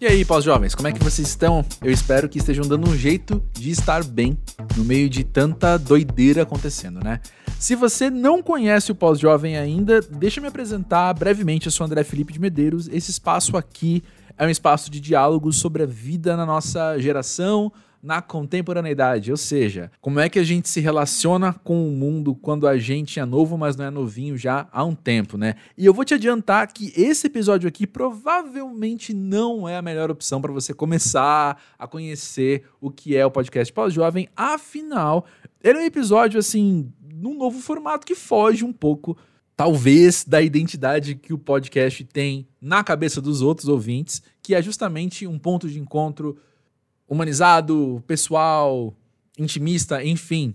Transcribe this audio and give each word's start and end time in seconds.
E 0.00 0.06
aí, 0.06 0.24
pós-jovens, 0.24 0.76
como 0.76 0.86
é 0.86 0.92
que 0.92 1.02
vocês 1.02 1.26
estão? 1.26 1.64
Eu 1.82 1.90
espero 1.90 2.28
que 2.28 2.38
estejam 2.38 2.64
dando 2.64 2.88
um 2.88 2.96
jeito 2.96 3.42
de 3.52 3.72
estar 3.72 4.04
bem 4.04 4.38
no 4.76 4.84
meio 4.84 5.10
de 5.10 5.24
tanta 5.24 5.76
doideira 5.76 6.42
acontecendo, 6.42 7.00
né? 7.02 7.20
Se 7.58 7.74
você 7.74 8.08
não 8.08 8.40
conhece 8.40 8.92
o 8.92 8.94
Pós-Jovem 8.94 9.56
ainda, 9.56 10.00
deixa 10.00 10.40
me 10.40 10.46
apresentar 10.46 11.12
brevemente. 11.14 11.66
Eu 11.66 11.72
sou 11.72 11.84
André 11.84 12.04
Felipe 12.04 12.32
de 12.32 12.38
Medeiros. 12.38 12.86
Esse 12.86 13.10
espaço 13.10 13.56
aqui 13.56 14.04
é 14.36 14.46
um 14.46 14.48
espaço 14.48 14.88
de 14.88 15.00
diálogos 15.00 15.56
sobre 15.56 15.82
a 15.82 15.86
vida 15.86 16.36
na 16.36 16.46
nossa 16.46 16.96
geração, 17.00 17.72
na 18.02 18.22
contemporaneidade, 18.22 19.30
ou 19.30 19.36
seja, 19.36 19.90
como 20.00 20.20
é 20.20 20.28
que 20.28 20.38
a 20.38 20.44
gente 20.44 20.68
se 20.68 20.80
relaciona 20.80 21.52
com 21.52 21.88
o 21.88 21.90
mundo 21.90 22.34
quando 22.34 22.66
a 22.66 22.78
gente 22.78 23.18
é 23.18 23.24
novo, 23.24 23.58
mas 23.58 23.76
não 23.76 23.84
é 23.84 23.90
novinho 23.90 24.36
já 24.36 24.68
há 24.72 24.84
um 24.84 24.94
tempo, 24.94 25.36
né? 25.36 25.54
E 25.76 25.84
eu 25.84 25.92
vou 25.92 26.04
te 26.04 26.14
adiantar 26.14 26.72
que 26.72 26.92
esse 26.96 27.26
episódio 27.26 27.68
aqui 27.68 27.86
provavelmente 27.86 29.12
não 29.12 29.68
é 29.68 29.76
a 29.76 29.82
melhor 29.82 30.10
opção 30.10 30.40
para 30.40 30.52
você 30.52 30.72
começar 30.72 31.60
a 31.78 31.86
conhecer 31.86 32.64
o 32.80 32.90
que 32.90 33.16
é 33.16 33.26
o 33.26 33.30
podcast 33.30 33.72
pós-jovem, 33.72 34.28
afinal, 34.36 35.26
ele 35.62 35.78
é 35.78 35.82
um 35.82 35.86
episódio 35.86 36.38
assim, 36.38 36.92
num 37.12 37.36
novo 37.36 37.58
formato 37.58 38.06
que 38.06 38.14
foge 38.14 38.64
um 38.64 38.72
pouco 38.72 39.16
talvez 39.58 40.24
da 40.24 40.40
identidade 40.40 41.16
que 41.16 41.32
o 41.32 41.38
podcast 41.38 42.04
tem 42.04 42.46
na 42.60 42.84
cabeça 42.84 43.20
dos 43.20 43.42
outros 43.42 43.68
ouvintes, 43.68 44.22
que 44.40 44.54
é 44.54 44.62
justamente 44.62 45.26
um 45.26 45.36
ponto 45.36 45.68
de 45.68 45.80
encontro 45.80 46.38
humanizado, 47.08 48.02
pessoal, 48.06 48.94
intimista, 49.38 50.04
enfim, 50.04 50.54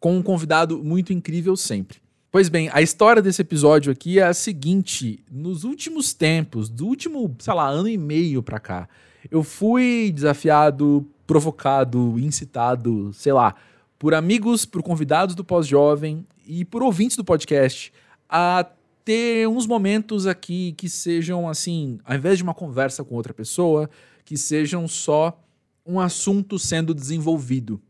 com 0.00 0.16
um 0.16 0.22
convidado 0.22 0.82
muito 0.82 1.12
incrível 1.12 1.56
sempre. 1.56 1.98
Pois 2.30 2.48
bem, 2.48 2.68
a 2.72 2.82
história 2.82 3.22
desse 3.22 3.40
episódio 3.40 3.92
aqui 3.92 4.18
é 4.18 4.24
a 4.24 4.34
seguinte: 4.34 5.24
nos 5.30 5.64
últimos 5.64 6.12
tempos, 6.12 6.68
do 6.68 6.86
último, 6.86 7.34
sei 7.38 7.54
lá, 7.54 7.68
ano 7.68 7.88
e 7.88 7.96
meio 7.96 8.42
pra 8.42 8.58
cá, 8.58 8.88
eu 9.30 9.42
fui 9.42 10.12
desafiado, 10.14 11.06
provocado, 11.26 12.18
incitado, 12.18 13.12
sei 13.14 13.32
lá, 13.32 13.54
por 13.98 14.12
amigos, 14.12 14.66
por 14.66 14.82
convidados 14.82 15.34
do 15.34 15.44
pós-jovem 15.44 16.26
e 16.46 16.64
por 16.64 16.82
ouvintes 16.82 17.16
do 17.16 17.24
podcast 17.24 17.92
a 18.28 18.66
ter 19.04 19.48
uns 19.48 19.66
momentos 19.66 20.26
aqui 20.26 20.74
que 20.76 20.88
sejam 20.88 21.48
assim, 21.48 21.98
ao 22.04 22.16
invés 22.16 22.38
de 22.38 22.42
uma 22.42 22.52
conversa 22.52 23.04
com 23.04 23.14
outra 23.14 23.32
pessoa, 23.32 23.88
que 24.24 24.36
sejam 24.36 24.86
só 24.88 25.40
um 25.86 26.00
assunto 26.00 26.58
sendo 26.58 26.92
desenvolvido 26.92 27.80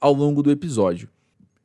ao 0.00 0.12
longo 0.12 0.42
do 0.42 0.50
episódio. 0.50 1.08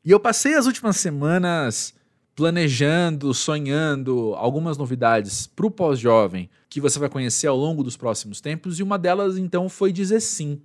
E 0.05 0.11
eu 0.11 0.19
passei 0.19 0.53
as 0.53 0.65
últimas 0.65 0.97
semanas 0.97 1.93
planejando, 2.35 3.33
sonhando 3.33 4.33
algumas 4.35 4.77
novidades 4.77 5.47
para 5.47 5.65
o 5.65 5.71
pós-jovem 5.71 6.49
que 6.69 6.81
você 6.81 6.97
vai 6.97 7.09
conhecer 7.09 7.47
ao 7.47 7.57
longo 7.57 7.83
dos 7.83 7.95
próximos 7.95 8.41
tempos, 8.41 8.79
e 8.79 8.83
uma 8.83 8.97
delas 8.97 9.37
então 9.37 9.69
foi 9.69 9.91
dizer 9.91 10.19
sim, 10.19 10.59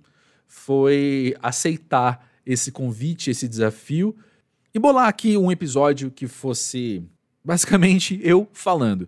foi 0.47 1.35
aceitar 1.41 2.27
esse 2.45 2.71
convite, 2.71 3.29
esse 3.29 3.47
desafio 3.47 4.15
e 4.73 4.79
bolar 4.79 5.07
aqui 5.07 5.37
um 5.37 5.51
episódio 5.51 6.09
que 6.09 6.27
fosse 6.27 7.03
basicamente 7.43 8.19
eu 8.23 8.47
falando. 8.51 9.07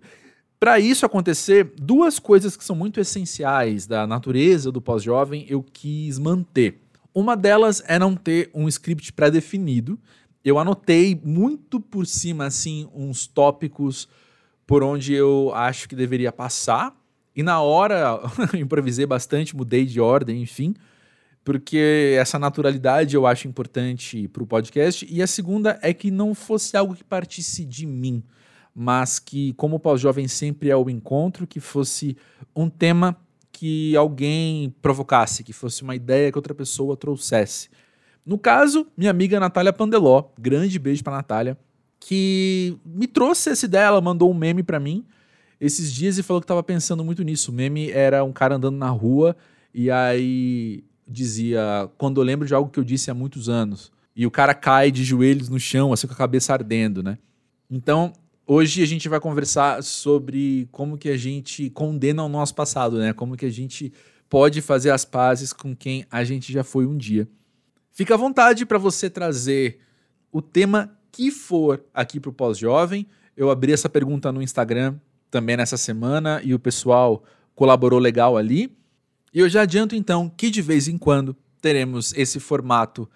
Para 0.62 0.78
isso 0.78 1.04
acontecer, 1.04 1.72
duas 1.76 2.20
coisas 2.20 2.56
que 2.56 2.62
são 2.62 2.76
muito 2.76 3.00
essenciais 3.00 3.84
da 3.84 4.06
natureza 4.06 4.70
do 4.70 4.80
pós-jovem 4.80 5.44
eu 5.48 5.60
quis 5.60 6.20
manter. 6.20 6.80
Uma 7.12 7.36
delas 7.36 7.82
é 7.88 7.98
não 7.98 8.14
ter 8.14 8.48
um 8.54 8.68
script 8.68 9.12
pré-definido. 9.12 9.98
Eu 10.44 10.60
anotei 10.60 11.20
muito 11.24 11.80
por 11.80 12.06
cima 12.06 12.46
assim 12.46 12.88
uns 12.94 13.26
tópicos 13.26 14.08
por 14.64 14.84
onde 14.84 15.12
eu 15.12 15.50
acho 15.52 15.88
que 15.88 15.96
deveria 15.96 16.30
passar 16.30 16.96
e 17.34 17.42
na 17.42 17.60
hora 17.60 18.20
improvisei 18.54 19.04
bastante, 19.04 19.56
mudei 19.56 19.84
de 19.84 20.00
ordem, 20.00 20.42
enfim, 20.42 20.76
porque 21.42 22.14
essa 22.16 22.38
naturalidade 22.38 23.16
eu 23.16 23.26
acho 23.26 23.48
importante 23.48 24.28
para 24.28 24.44
o 24.44 24.46
podcast. 24.46 25.04
E 25.10 25.20
a 25.20 25.26
segunda 25.26 25.76
é 25.82 25.92
que 25.92 26.08
não 26.08 26.36
fosse 26.36 26.76
algo 26.76 26.94
que 26.94 27.02
partisse 27.02 27.64
de 27.64 27.84
mim 27.84 28.22
mas 28.74 29.18
que, 29.18 29.52
como 29.54 29.76
o 29.76 29.80
pós-jovem 29.80 30.26
sempre 30.26 30.70
é 30.70 30.76
o 30.76 30.88
encontro, 30.88 31.46
que 31.46 31.60
fosse 31.60 32.16
um 32.54 32.68
tema 32.68 33.16
que 33.50 33.94
alguém 33.96 34.74
provocasse, 34.80 35.44
que 35.44 35.52
fosse 35.52 35.82
uma 35.82 35.94
ideia 35.94 36.32
que 36.32 36.38
outra 36.38 36.54
pessoa 36.54 36.96
trouxesse. 36.96 37.68
No 38.24 38.38
caso, 38.38 38.86
minha 38.96 39.10
amiga 39.10 39.38
Natália 39.38 39.72
Pandeló, 39.72 40.24
grande 40.38 40.78
beijo 40.78 41.04
para 41.04 41.16
Natália, 41.16 41.58
que 42.00 42.76
me 42.84 43.06
trouxe 43.06 43.50
essa 43.50 43.66
ideia, 43.66 43.84
ela 43.84 44.00
mandou 44.00 44.30
um 44.30 44.34
meme 44.34 44.62
para 44.62 44.80
mim 44.80 45.04
esses 45.60 45.92
dias 45.92 46.18
e 46.18 46.22
falou 46.22 46.40
que 46.40 46.44
estava 46.44 46.62
pensando 46.62 47.04
muito 47.04 47.22
nisso. 47.22 47.52
O 47.52 47.54
meme 47.54 47.90
era 47.90 48.24
um 48.24 48.32
cara 48.32 48.56
andando 48.56 48.76
na 48.76 48.88
rua 48.88 49.36
e 49.72 49.90
aí 49.90 50.82
dizia: 51.06 51.88
"Quando 51.98 52.20
eu 52.20 52.24
lembro 52.24 52.46
de 52.46 52.54
algo 52.54 52.70
que 52.70 52.80
eu 52.80 52.84
disse 52.84 53.10
há 53.10 53.14
muitos 53.14 53.48
anos". 53.48 53.92
E 54.14 54.26
o 54.26 54.30
cara 54.30 54.54
cai 54.54 54.90
de 54.90 55.04
joelhos 55.04 55.48
no 55.48 55.58
chão, 55.60 55.92
assim 55.92 56.06
com 56.06 56.12
a 56.12 56.16
cabeça 56.16 56.52
ardendo, 56.52 57.02
né? 57.02 57.18
Então, 57.70 58.12
Hoje 58.44 58.82
a 58.82 58.86
gente 58.86 59.08
vai 59.08 59.20
conversar 59.20 59.82
sobre 59.84 60.68
como 60.72 60.98
que 60.98 61.08
a 61.08 61.16
gente 61.16 61.70
condena 61.70 62.24
o 62.24 62.28
nosso 62.28 62.54
passado, 62.54 62.98
né? 62.98 63.12
Como 63.12 63.36
que 63.36 63.46
a 63.46 63.50
gente 63.50 63.92
pode 64.28 64.60
fazer 64.60 64.90
as 64.90 65.04
pazes 65.04 65.52
com 65.52 65.76
quem 65.76 66.04
a 66.10 66.24
gente 66.24 66.52
já 66.52 66.64
foi 66.64 66.84
um 66.84 66.96
dia. 66.96 67.28
Fica 67.92 68.14
à 68.14 68.16
vontade 68.16 68.66
para 68.66 68.78
você 68.78 69.08
trazer 69.08 69.78
o 70.32 70.42
tema 70.42 70.90
que 71.12 71.30
for 71.30 71.84
aqui 71.94 72.18
para 72.18 72.30
o 72.30 72.32
pós-jovem. 72.32 73.06
Eu 73.36 73.48
abri 73.48 73.72
essa 73.72 73.88
pergunta 73.88 74.32
no 74.32 74.42
Instagram 74.42 74.96
também 75.30 75.56
nessa 75.56 75.76
semana 75.76 76.40
e 76.42 76.52
o 76.52 76.58
pessoal 76.58 77.22
colaborou 77.54 78.00
legal 78.00 78.36
ali. 78.36 78.76
E 79.32 79.38
eu 79.38 79.48
já 79.48 79.62
adianto 79.62 79.94
então 79.94 80.28
que 80.28 80.50
de 80.50 80.62
vez 80.62 80.88
em 80.88 80.98
quando 80.98 81.36
teremos 81.60 82.12
esse 82.14 82.40
formato 82.40 83.08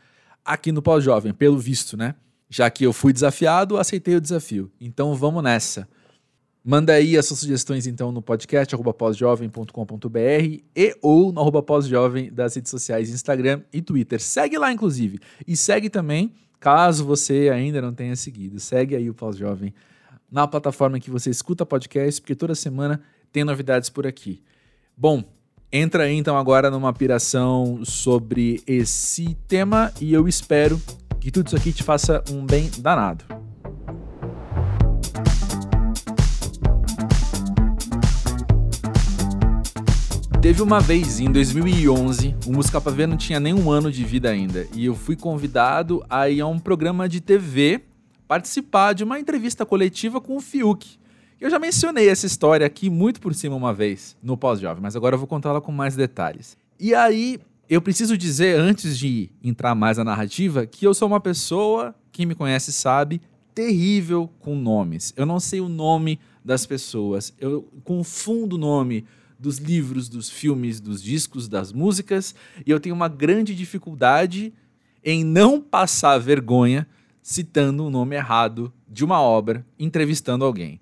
aqui 0.44 0.70
no 0.70 0.80
pós-jovem, 0.80 1.34
pelo 1.34 1.58
visto, 1.58 1.96
né? 1.96 2.14
Já 2.48 2.70
que 2.70 2.84
eu 2.84 2.92
fui 2.92 3.12
desafiado, 3.12 3.76
aceitei 3.76 4.16
o 4.16 4.20
desafio. 4.20 4.70
Então 4.80 5.14
vamos 5.14 5.42
nessa. 5.42 5.88
Manda 6.68 6.94
aí 6.94 7.16
as 7.16 7.26
suas 7.26 7.40
sugestões 7.40 7.86
então 7.86 8.10
no 8.10 8.20
podcast 8.20 8.74
pósjovem.com.br 8.76 10.60
e 10.74 10.96
ou 11.00 11.32
no 11.32 11.40
arroba 11.40 11.62
pósjovem 11.62 12.32
das 12.32 12.56
redes 12.56 12.70
sociais 12.70 13.08
Instagram 13.08 13.62
e 13.72 13.80
Twitter. 13.80 14.20
Segue 14.20 14.58
lá, 14.58 14.72
inclusive. 14.72 15.20
E 15.46 15.56
segue 15.56 15.88
também, 15.88 16.32
caso 16.58 17.04
você 17.04 17.50
ainda 17.52 17.80
não 17.80 17.94
tenha 17.94 18.16
seguido, 18.16 18.58
segue 18.58 18.96
aí 18.96 19.08
o 19.08 19.14
Pós-Jovem 19.14 19.72
na 20.28 20.46
plataforma 20.48 20.98
que 20.98 21.08
você 21.08 21.30
escuta 21.30 21.64
podcast, 21.64 22.20
porque 22.20 22.34
toda 22.34 22.52
semana 22.54 23.00
tem 23.32 23.44
novidades 23.44 23.88
por 23.88 24.04
aqui. 24.04 24.42
Bom, 24.96 25.22
entra 25.70 26.02
aí 26.02 26.16
então 26.16 26.36
agora 26.36 26.68
numa 26.68 26.92
piração 26.92 27.84
sobre 27.84 28.60
esse 28.66 29.36
tema 29.46 29.92
e 30.00 30.12
eu 30.12 30.26
espero 30.26 30.80
que 31.26 31.32
tudo 31.32 31.48
isso 31.48 31.56
aqui 31.56 31.72
te 31.72 31.82
faça 31.82 32.22
um 32.30 32.46
bem 32.46 32.70
danado. 32.78 33.24
Teve 40.40 40.62
uma 40.62 40.78
vez, 40.78 41.18
em 41.18 41.32
2011, 41.32 42.36
o 42.46 42.52
Música 42.52 42.80
Pra 42.80 42.92
Ver 42.92 43.08
não 43.08 43.16
tinha 43.16 43.40
nem 43.40 43.52
um 43.52 43.68
ano 43.72 43.90
de 43.90 44.04
vida 44.04 44.30
ainda, 44.30 44.68
e 44.72 44.86
eu 44.86 44.94
fui 44.94 45.16
convidado 45.16 46.06
a 46.08 46.28
ir 46.30 46.40
a 46.40 46.46
um 46.46 46.60
programa 46.60 47.08
de 47.08 47.20
TV 47.20 47.82
participar 48.28 48.92
de 48.92 49.02
uma 49.02 49.18
entrevista 49.18 49.66
coletiva 49.66 50.20
com 50.20 50.36
o 50.36 50.40
Fiuk. 50.40 50.96
Eu 51.40 51.50
já 51.50 51.58
mencionei 51.58 52.08
essa 52.08 52.24
história 52.24 52.64
aqui 52.64 52.88
muito 52.88 53.20
por 53.20 53.34
cima 53.34 53.56
uma 53.56 53.74
vez, 53.74 54.16
no 54.22 54.36
pós-jovem, 54.36 54.80
mas 54.80 54.94
agora 54.94 55.16
eu 55.16 55.18
vou 55.18 55.26
contá-la 55.26 55.60
com 55.60 55.72
mais 55.72 55.96
detalhes. 55.96 56.56
E 56.78 56.94
aí, 56.94 57.40
eu 57.68 57.82
preciso 57.82 58.16
dizer, 58.16 58.58
antes 58.58 58.96
de 58.98 59.30
entrar 59.42 59.74
mais 59.74 59.98
na 59.98 60.04
narrativa, 60.04 60.66
que 60.66 60.86
eu 60.86 60.94
sou 60.94 61.08
uma 61.08 61.20
pessoa, 61.20 61.94
quem 62.12 62.24
me 62.24 62.34
conhece 62.34 62.72
sabe, 62.72 63.20
terrível 63.54 64.30
com 64.38 64.54
nomes. 64.54 65.12
Eu 65.16 65.26
não 65.26 65.40
sei 65.40 65.60
o 65.60 65.68
nome 65.68 66.20
das 66.44 66.64
pessoas. 66.64 67.34
Eu 67.40 67.68
confundo 67.82 68.56
o 68.56 68.58
nome 68.58 69.04
dos 69.38 69.58
livros, 69.58 70.08
dos 70.08 70.30
filmes, 70.30 70.80
dos 70.80 71.02
discos, 71.02 71.48
das 71.48 71.72
músicas, 71.72 72.34
e 72.64 72.70
eu 72.70 72.78
tenho 72.78 72.94
uma 72.94 73.08
grande 73.08 73.54
dificuldade 73.54 74.52
em 75.04 75.24
não 75.24 75.60
passar 75.60 76.18
vergonha 76.18 76.86
citando 77.22 77.84
o 77.84 77.90
nome 77.90 78.14
errado 78.14 78.72
de 78.88 79.04
uma 79.04 79.20
obra, 79.20 79.66
entrevistando 79.78 80.44
alguém. 80.44 80.80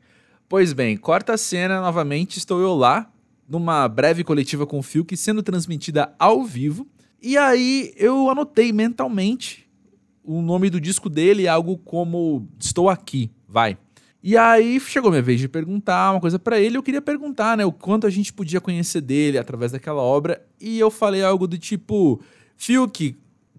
Pois 0.48 0.72
bem, 0.72 0.96
corta 0.96 1.32
a 1.32 1.38
cena 1.38 1.80
novamente, 1.80 2.36
estou 2.36 2.60
eu 2.60 2.74
lá 2.74 3.10
numa 3.48 3.86
breve 3.88 4.24
coletiva 4.24 4.66
com 4.66 4.78
o 4.78 4.82
Fiuk 4.82 5.16
sendo 5.16 5.42
transmitida 5.42 6.14
ao 6.18 6.44
vivo. 6.44 6.86
E 7.22 7.36
aí 7.36 7.92
eu 7.96 8.28
anotei 8.28 8.72
mentalmente 8.72 9.66
o 10.22 10.40
nome 10.40 10.70
do 10.70 10.80
disco 10.80 11.08
dele, 11.08 11.46
algo 11.46 11.76
como 11.78 12.48
Estou 12.58 12.88
Aqui, 12.88 13.30
vai. 13.48 13.76
E 14.22 14.38
aí 14.38 14.80
chegou 14.80 15.10
minha 15.10 15.22
vez 15.22 15.38
de 15.38 15.48
perguntar 15.48 16.12
uma 16.12 16.20
coisa 16.20 16.38
para 16.38 16.58
ele. 16.58 16.78
Eu 16.78 16.82
queria 16.82 17.02
perguntar, 17.02 17.58
né, 17.58 17.64
o 17.66 17.70
quanto 17.70 18.06
a 18.06 18.10
gente 18.10 18.32
podia 18.32 18.58
conhecer 18.58 19.02
dele 19.02 19.36
através 19.36 19.72
daquela 19.72 20.00
obra. 20.00 20.42
E 20.58 20.78
eu 20.78 20.90
falei 20.90 21.22
algo 21.22 21.46
do 21.46 21.58
tipo: 21.58 22.22
Fiuk, 22.56 23.16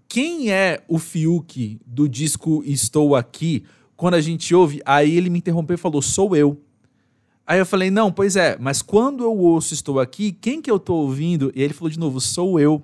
quem 0.08 0.50
é 0.50 0.82
o 0.88 0.98
Fiuk 0.98 1.78
do 1.86 2.08
disco 2.08 2.64
Estou 2.66 3.14
Aqui? 3.14 3.64
Quando 3.96 4.14
a 4.14 4.20
gente 4.20 4.52
ouve, 4.54 4.82
aí 4.84 5.16
ele 5.16 5.30
me 5.30 5.38
interrompeu 5.38 5.74
e 5.74 5.78
falou: 5.78 6.02
Sou 6.02 6.34
eu. 6.34 6.60
Aí 7.46 7.60
eu 7.60 7.66
falei, 7.66 7.90
não, 7.90 8.10
pois 8.10 8.34
é, 8.34 8.56
mas 8.58 8.82
quando 8.82 9.22
eu 9.22 9.36
ouço 9.36 9.72
Estou 9.72 10.00
Aqui, 10.00 10.32
quem 10.32 10.60
que 10.60 10.70
eu 10.70 10.80
tô 10.80 10.94
ouvindo? 10.94 11.52
E 11.54 11.62
ele 11.62 11.72
falou 11.72 11.88
de 11.88 11.98
novo, 11.98 12.20
sou 12.20 12.58
eu. 12.58 12.82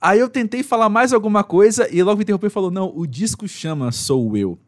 Aí 0.00 0.18
eu 0.18 0.28
tentei 0.28 0.64
falar 0.64 0.88
mais 0.88 1.12
alguma 1.12 1.44
coisa 1.44 1.88
e 1.94 2.02
logo 2.02 2.16
me 2.16 2.22
interrompeu 2.22 2.48
e 2.48 2.50
falou, 2.50 2.70
não, 2.70 2.92
o 2.96 3.06
disco 3.06 3.46
chama 3.46 3.92
Sou 3.92 4.36
Eu. 4.36 4.58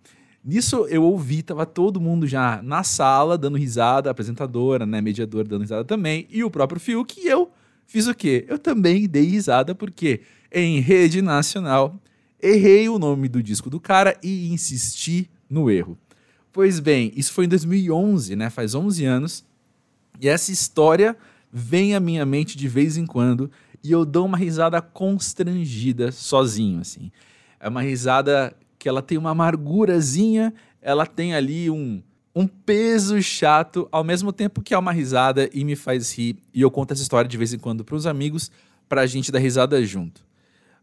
Nisso 0.44 0.86
eu 0.88 1.02
ouvi, 1.02 1.42
tava 1.42 1.64
todo 1.64 2.00
mundo 2.00 2.26
já 2.26 2.60
na 2.62 2.82
sala 2.82 3.38
dando 3.38 3.56
risada, 3.56 4.10
apresentadora, 4.10 4.84
né, 4.84 5.00
mediadora 5.00 5.48
dando 5.48 5.62
risada 5.62 5.84
também, 5.84 6.26
e 6.30 6.42
o 6.42 6.50
próprio 6.50 6.80
Fiuk, 6.80 7.20
e 7.20 7.28
eu 7.28 7.50
fiz 7.86 8.08
o 8.08 8.14
quê? 8.14 8.44
Eu 8.48 8.58
também 8.58 9.08
dei 9.08 9.24
risada 9.24 9.74
porque 9.74 10.20
em 10.52 10.80
rede 10.80 11.22
nacional 11.22 11.96
errei 12.40 12.88
o 12.88 12.98
nome 12.98 13.28
do 13.28 13.42
disco 13.42 13.70
do 13.70 13.78
cara 13.80 14.16
e 14.22 14.52
insisti 14.52 15.30
no 15.48 15.70
erro. 15.70 15.96
Pois 16.52 16.78
bem, 16.78 17.12
isso 17.16 17.32
foi 17.32 17.46
em 17.46 17.48
2011, 17.48 18.36
né? 18.36 18.50
Faz 18.50 18.74
11 18.74 19.04
anos. 19.04 19.44
E 20.20 20.28
essa 20.28 20.52
história 20.52 21.16
vem 21.50 21.94
à 21.94 22.00
minha 22.00 22.24
mente 22.26 22.56
de 22.56 22.68
vez 22.68 22.96
em 22.96 23.06
quando 23.06 23.50
e 23.82 23.90
eu 23.90 24.04
dou 24.04 24.26
uma 24.26 24.36
risada 24.36 24.80
constrangida 24.80 26.12
sozinho, 26.12 26.80
assim. 26.80 27.10
É 27.58 27.68
uma 27.68 27.82
risada 27.82 28.54
que 28.78 28.88
ela 28.88 29.02
tem 29.02 29.16
uma 29.16 29.30
amargurazinha, 29.30 30.52
ela 30.80 31.06
tem 31.06 31.34
ali 31.34 31.70
um, 31.70 32.02
um 32.34 32.46
peso 32.46 33.20
chato, 33.22 33.88
ao 33.90 34.04
mesmo 34.04 34.32
tempo 34.32 34.60
que 34.60 34.74
é 34.74 34.78
uma 34.78 34.92
risada 34.92 35.48
e 35.52 35.64
me 35.64 35.74
faz 35.74 36.16
rir. 36.16 36.36
E 36.52 36.60
eu 36.60 36.70
conto 36.70 36.92
essa 36.92 37.02
história 37.02 37.28
de 37.28 37.36
vez 37.36 37.52
em 37.52 37.58
quando 37.58 37.84
para 37.84 37.96
os 37.96 38.06
amigos, 38.06 38.50
para 38.88 39.00
a 39.00 39.06
gente 39.06 39.32
dar 39.32 39.38
risada 39.38 39.82
junto. 39.84 40.24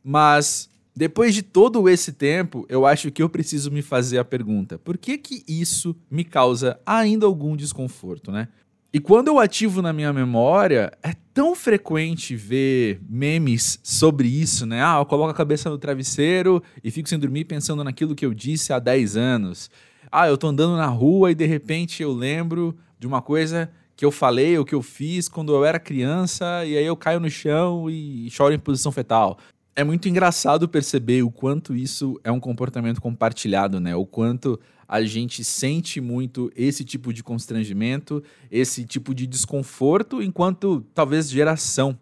Mas 0.03 0.69
depois 0.99 1.33
de 1.33 1.41
todo 1.41 1.87
esse 1.87 2.11
tempo, 2.11 2.65
eu 2.67 2.85
acho 2.85 3.09
que 3.09 3.23
eu 3.23 3.29
preciso 3.29 3.71
me 3.71 3.81
fazer 3.81 4.17
a 4.17 4.25
pergunta: 4.25 4.77
por 4.77 4.97
que 4.97 5.17
que 5.17 5.45
isso 5.47 5.95
me 6.11 6.25
causa 6.25 6.77
ainda 6.85 7.25
algum 7.25 7.55
desconforto, 7.55 8.33
né? 8.33 8.49
E 8.91 8.99
quando 8.99 9.29
eu 9.29 9.39
ativo 9.39 9.81
na 9.81 9.93
minha 9.93 10.11
memória, 10.11 10.91
é 11.01 11.13
tão 11.33 11.55
frequente 11.55 12.35
ver 12.35 12.99
memes 13.07 13.79
sobre 13.81 14.27
isso, 14.27 14.65
né? 14.65 14.83
Ah, 14.83 14.97
eu 14.99 15.05
coloco 15.05 15.31
a 15.31 15.33
cabeça 15.33 15.69
no 15.69 15.77
travesseiro 15.77 16.61
e 16.83 16.91
fico 16.91 17.07
sem 17.07 17.17
dormir 17.17 17.45
pensando 17.45 17.81
naquilo 17.81 18.13
que 18.13 18.25
eu 18.25 18.33
disse 18.33 18.73
há 18.73 18.79
10 18.79 19.15
anos. 19.15 19.71
Ah, 20.11 20.27
eu 20.27 20.37
tô 20.37 20.47
andando 20.47 20.75
na 20.75 20.87
rua 20.87 21.31
e 21.31 21.35
de 21.35 21.45
repente 21.45 22.03
eu 22.03 22.11
lembro 22.11 22.75
de 22.99 23.07
uma 23.07 23.21
coisa 23.21 23.71
que 23.95 24.03
eu 24.03 24.11
falei 24.11 24.57
ou 24.57 24.65
que 24.65 24.75
eu 24.75 24.81
fiz 24.81 25.29
quando 25.29 25.53
eu 25.53 25.63
era 25.63 25.79
criança 25.79 26.65
e 26.65 26.77
aí 26.77 26.85
eu 26.85 26.97
caio 26.97 27.21
no 27.21 27.29
chão 27.29 27.89
e 27.89 28.29
choro 28.29 28.53
em 28.53 28.59
posição 28.59 28.91
fetal. 28.91 29.37
É 29.79 29.83
muito 29.85 30.09
engraçado 30.09 30.67
perceber 30.67 31.23
o 31.23 31.31
quanto 31.31 31.73
isso 31.73 32.19
é 32.21 32.29
um 32.29 32.39
comportamento 32.41 32.99
compartilhado, 32.99 33.79
né? 33.79 33.95
O 33.95 34.05
quanto 34.05 34.59
a 34.85 35.01
gente 35.03 35.41
sente 35.41 36.01
muito 36.01 36.51
esse 36.53 36.83
tipo 36.83 37.13
de 37.13 37.23
constrangimento, 37.23 38.21
esse 38.51 38.83
tipo 38.83 39.15
de 39.15 39.25
desconforto, 39.25 40.21
enquanto 40.21 40.85
talvez 40.93 41.29
geração. 41.29 41.97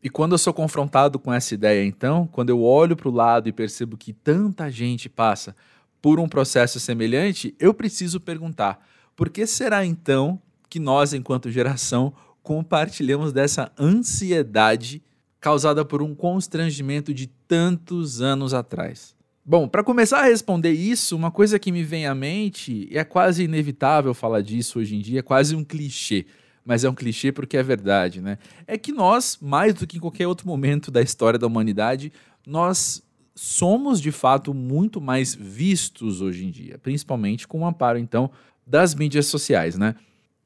E 0.00 0.08
quando 0.08 0.34
eu 0.34 0.38
sou 0.38 0.54
confrontado 0.54 1.18
com 1.18 1.32
essa 1.32 1.52
ideia, 1.52 1.84
então, 1.84 2.28
quando 2.28 2.50
eu 2.50 2.62
olho 2.62 2.94
para 2.94 3.08
o 3.08 3.12
lado 3.12 3.48
e 3.48 3.52
percebo 3.52 3.96
que 3.96 4.12
tanta 4.12 4.70
gente 4.70 5.08
passa 5.08 5.56
por 6.00 6.20
um 6.20 6.28
processo 6.28 6.78
semelhante, 6.78 7.56
eu 7.58 7.74
preciso 7.74 8.20
perguntar: 8.20 8.80
por 9.16 9.30
que 9.30 9.44
será 9.48 9.84
então 9.84 10.40
que 10.70 10.78
nós, 10.78 11.12
enquanto 11.12 11.50
geração, 11.50 12.14
compartilhamos 12.40 13.32
dessa 13.32 13.72
ansiedade 13.76 15.02
causada 15.44 15.84
por 15.84 16.00
um 16.00 16.14
constrangimento 16.14 17.12
de 17.12 17.26
tantos 17.26 18.22
anos 18.22 18.54
atrás? 18.54 19.14
Bom, 19.44 19.68
para 19.68 19.84
começar 19.84 20.20
a 20.20 20.24
responder 20.24 20.72
isso, 20.72 21.14
uma 21.14 21.30
coisa 21.30 21.58
que 21.58 21.70
me 21.70 21.82
vem 21.82 22.06
à 22.06 22.14
mente, 22.14 22.88
e 22.90 22.96
é 22.96 23.04
quase 23.04 23.44
inevitável 23.44 24.14
falar 24.14 24.40
disso 24.40 24.78
hoje 24.78 24.96
em 24.96 25.00
dia, 25.00 25.18
é 25.18 25.22
quase 25.22 25.54
um 25.54 25.62
clichê, 25.62 26.24
mas 26.64 26.82
é 26.82 26.88
um 26.88 26.94
clichê 26.94 27.30
porque 27.30 27.58
é 27.58 27.62
verdade, 27.62 28.22
né? 28.22 28.38
É 28.66 28.78
que 28.78 28.90
nós, 28.90 29.36
mais 29.38 29.74
do 29.74 29.86
que 29.86 29.98
em 29.98 30.00
qualquer 30.00 30.26
outro 30.26 30.46
momento 30.46 30.90
da 30.90 31.02
história 31.02 31.38
da 31.38 31.46
humanidade, 31.46 32.10
nós 32.46 33.02
somos 33.34 34.00
de 34.00 34.10
fato 34.10 34.54
muito 34.54 34.98
mais 34.98 35.34
vistos 35.34 36.22
hoje 36.22 36.46
em 36.46 36.50
dia, 36.50 36.78
principalmente 36.78 37.46
com 37.46 37.60
o 37.60 37.66
amparo 37.66 37.98
então 37.98 38.30
das 38.66 38.94
mídias 38.94 39.26
sociais, 39.26 39.76
né? 39.76 39.94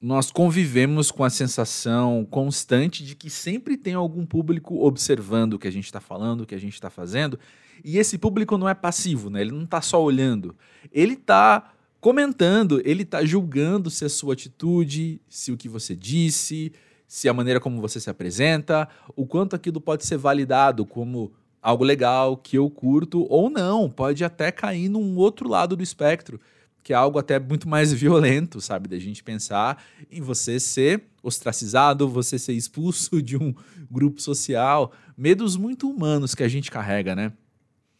Nós 0.00 0.30
convivemos 0.30 1.10
com 1.10 1.24
a 1.24 1.30
sensação 1.30 2.24
constante 2.30 3.04
de 3.04 3.16
que 3.16 3.28
sempre 3.28 3.76
tem 3.76 3.94
algum 3.94 4.24
público 4.24 4.84
observando 4.84 5.54
o 5.54 5.58
que 5.58 5.66
a 5.66 5.72
gente 5.72 5.86
está 5.86 6.00
falando, 6.00 6.42
o 6.42 6.46
que 6.46 6.54
a 6.54 6.60
gente 6.60 6.74
está 6.74 6.88
fazendo, 6.88 7.38
e 7.84 7.98
esse 7.98 8.16
público 8.16 8.56
não 8.56 8.68
é 8.68 8.74
passivo, 8.74 9.28
né? 9.28 9.40
Ele 9.40 9.50
não 9.50 9.64
está 9.64 9.80
só 9.80 10.02
olhando. 10.02 10.54
Ele 10.92 11.14
está 11.14 11.72
comentando, 12.00 12.80
ele 12.84 13.02
está 13.02 13.24
julgando 13.24 13.90
se 13.90 14.04
a 14.04 14.08
sua 14.08 14.34
atitude, 14.34 15.20
se 15.28 15.50
o 15.50 15.56
que 15.56 15.68
você 15.68 15.96
disse, 15.96 16.72
se 17.06 17.28
a 17.28 17.34
maneira 17.34 17.58
como 17.58 17.80
você 17.80 17.98
se 17.98 18.08
apresenta, 18.08 18.88
o 19.16 19.26
quanto 19.26 19.56
aquilo 19.56 19.80
pode 19.80 20.06
ser 20.06 20.16
validado 20.16 20.86
como 20.86 21.32
algo 21.60 21.82
legal 21.82 22.36
que 22.36 22.56
eu 22.56 22.70
curto 22.70 23.26
ou 23.28 23.50
não, 23.50 23.90
pode 23.90 24.24
até 24.24 24.52
cair 24.52 24.88
num 24.88 25.16
outro 25.16 25.48
lado 25.48 25.74
do 25.74 25.82
espectro, 25.82 26.40
que 26.82 26.92
é 26.92 26.96
algo 26.96 27.18
até 27.18 27.38
muito 27.38 27.68
mais 27.68 27.92
violento, 27.94 28.60
sabe, 28.60 28.88
da 28.88 28.98
gente 28.98 29.22
pensar 29.22 29.82
em 30.10 30.20
você 30.20 30.58
ser 30.58 31.04
ostracizado, 31.22 32.08
você 32.08 32.38
ser 32.38 32.52
expulso 32.52 33.20
de 33.22 33.36
um 33.36 33.54
grupo 33.90 34.20
social, 34.20 34.92
medos 35.16 35.56
muito 35.56 35.90
humanos 35.90 36.34
que 36.34 36.42
a 36.42 36.48
gente 36.48 36.70
carrega, 36.70 37.14
né? 37.14 37.32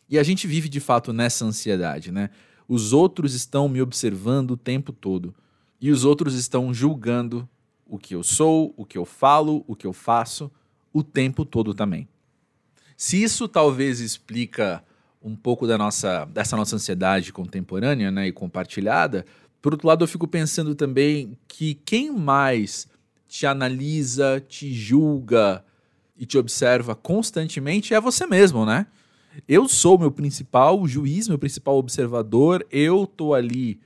E 0.08 0.18
a 0.18 0.22
gente 0.22 0.46
vive 0.46 0.68
de 0.68 0.80
fato 0.80 1.12
nessa 1.12 1.44
ansiedade, 1.44 2.10
né? 2.10 2.30
Os 2.66 2.92
outros 2.92 3.34
estão 3.34 3.68
me 3.68 3.80
observando 3.80 4.52
o 4.52 4.56
tempo 4.56 4.92
todo. 4.92 5.34
E 5.80 5.90
os 5.90 6.04
outros 6.04 6.34
estão 6.34 6.72
julgando 6.72 7.48
o 7.86 7.98
que 7.98 8.14
eu 8.14 8.22
sou, 8.22 8.74
o 8.76 8.84
que 8.84 8.98
eu 8.98 9.04
falo, 9.04 9.64
o 9.66 9.74
que 9.74 9.86
eu 9.86 9.92
faço, 9.92 10.50
o 10.92 11.02
tempo 11.02 11.44
todo 11.44 11.72
também. 11.72 12.08
Se 12.96 13.22
isso 13.22 13.46
talvez 13.46 14.00
explica 14.00 14.84
um 15.22 15.34
pouco 15.34 15.66
da 15.66 15.76
nossa, 15.76 16.24
dessa 16.26 16.56
nossa 16.56 16.76
ansiedade 16.76 17.32
contemporânea 17.32 18.10
né, 18.10 18.28
e 18.28 18.32
compartilhada, 18.32 19.24
por 19.60 19.72
outro 19.72 19.88
lado, 19.88 20.04
eu 20.04 20.08
fico 20.08 20.28
pensando 20.28 20.74
também 20.74 21.36
que 21.48 21.74
quem 21.84 22.12
mais 22.12 22.86
te 23.26 23.44
analisa, 23.44 24.42
te 24.46 24.72
julga 24.72 25.64
e 26.16 26.24
te 26.24 26.38
observa 26.38 26.94
constantemente 26.94 27.92
é 27.92 28.00
você 28.00 28.26
mesmo, 28.26 28.64
né? 28.64 28.86
Eu 29.46 29.68
sou 29.68 29.98
meu 29.98 30.10
principal 30.10 30.86
juiz, 30.86 31.28
meu 31.28 31.38
principal 31.38 31.76
observador, 31.76 32.66
eu 32.70 33.06
tô 33.06 33.34
ali 33.34 33.78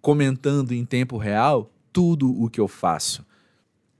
comentando 0.00 0.72
em 0.72 0.84
tempo 0.84 1.16
real 1.16 1.70
tudo 1.92 2.30
o 2.30 2.50
que 2.50 2.60
eu 2.60 2.68
faço. 2.68 3.24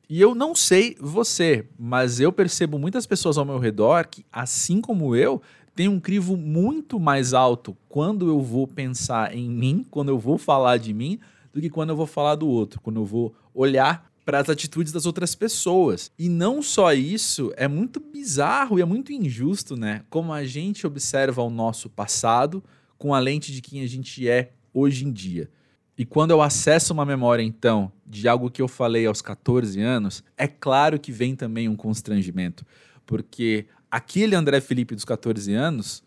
E 0.08 0.20
eu 0.20 0.34
não 0.34 0.54
sei 0.54 0.96
você, 1.00 1.66
mas 1.78 2.20
eu 2.20 2.30
percebo 2.30 2.78
muitas 2.78 3.06
pessoas 3.06 3.38
ao 3.38 3.44
meu 3.44 3.58
redor 3.58 4.06
que, 4.06 4.24
assim 4.30 4.80
como 4.80 5.16
eu, 5.16 5.40
tem 5.74 5.88
um 5.88 5.98
crivo 5.98 6.36
muito 6.36 7.00
mais 7.00 7.34
alto 7.34 7.76
quando 7.88 8.28
eu 8.28 8.40
vou 8.40 8.66
pensar 8.66 9.34
em 9.34 9.48
mim, 9.48 9.84
quando 9.90 10.08
eu 10.08 10.18
vou 10.18 10.38
falar 10.38 10.76
de 10.78 10.94
mim, 10.94 11.18
do 11.52 11.60
que 11.60 11.68
quando 11.68 11.90
eu 11.90 11.96
vou 11.96 12.06
falar 12.06 12.36
do 12.36 12.48
outro, 12.48 12.80
quando 12.80 13.00
eu 13.00 13.04
vou 13.04 13.34
olhar 13.52 14.10
para 14.24 14.38
as 14.38 14.48
atitudes 14.48 14.92
das 14.92 15.04
outras 15.04 15.34
pessoas. 15.34 16.10
E 16.18 16.28
não 16.28 16.62
só 16.62 16.92
isso, 16.92 17.52
é 17.56 17.68
muito 17.68 18.00
bizarro 18.00 18.78
e 18.78 18.82
é 18.82 18.84
muito 18.84 19.12
injusto, 19.12 19.76
né? 19.76 20.02
Como 20.08 20.32
a 20.32 20.44
gente 20.44 20.86
observa 20.86 21.42
o 21.42 21.50
nosso 21.50 21.90
passado 21.90 22.62
com 22.96 23.12
a 23.12 23.18
lente 23.18 23.52
de 23.52 23.60
quem 23.60 23.82
a 23.82 23.86
gente 23.86 24.28
é 24.28 24.52
hoje 24.72 25.04
em 25.04 25.12
dia. 25.12 25.50
E 25.96 26.04
quando 26.04 26.32
eu 26.32 26.42
acesso 26.42 26.92
uma 26.92 27.04
memória, 27.04 27.42
então, 27.42 27.92
de 28.04 28.26
algo 28.26 28.50
que 28.50 28.62
eu 28.62 28.66
falei 28.66 29.06
aos 29.06 29.22
14 29.22 29.80
anos, 29.80 30.24
é 30.36 30.48
claro 30.48 30.98
que 30.98 31.12
vem 31.12 31.36
também 31.36 31.68
um 31.68 31.76
constrangimento. 31.76 32.66
Porque 33.06 33.66
aquele 33.94 34.34
André 34.34 34.60
Felipe 34.60 34.96
dos 34.96 35.04
14 35.04 35.54
anos 35.54 36.02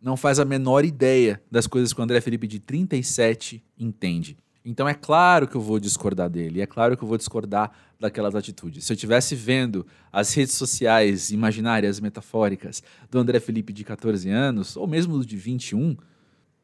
não 0.00 0.16
faz 0.16 0.38
a 0.38 0.44
menor 0.44 0.84
ideia 0.84 1.42
das 1.50 1.66
coisas 1.66 1.92
que 1.92 2.00
o 2.00 2.04
André 2.04 2.20
Felipe 2.20 2.46
de 2.46 2.60
37 2.60 3.60
entende. 3.76 4.36
Então 4.64 4.88
é 4.88 4.94
claro 4.94 5.48
que 5.48 5.56
eu 5.56 5.60
vou 5.60 5.80
discordar 5.80 6.30
dele, 6.30 6.60
é 6.60 6.66
claro 6.66 6.96
que 6.96 7.02
eu 7.02 7.08
vou 7.08 7.18
discordar 7.18 7.72
daquelas 7.98 8.36
atitudes. 8.36 8.84
Se 8.84 8.92
eu 8.92 8.94
estivesse 8.94 9.34
vendo 9.34 9.84
as 10.12 10.32
redes 10.32 10.54
sociais 10.54 11.32
imaginárias, 11.32 11.98
metafóricas 11.98 12.80
do 13.10 13.18
André 13.18 13.40
Felipe 13.40 13.72
de 13.72 13.82
14 13.82 14.30
anos, 14.30 14.76
ou 14.76 14.86
mesmo 14.86 15.18
do 15.18 15.26
de 15.26 15.36
21, 15.36 15.96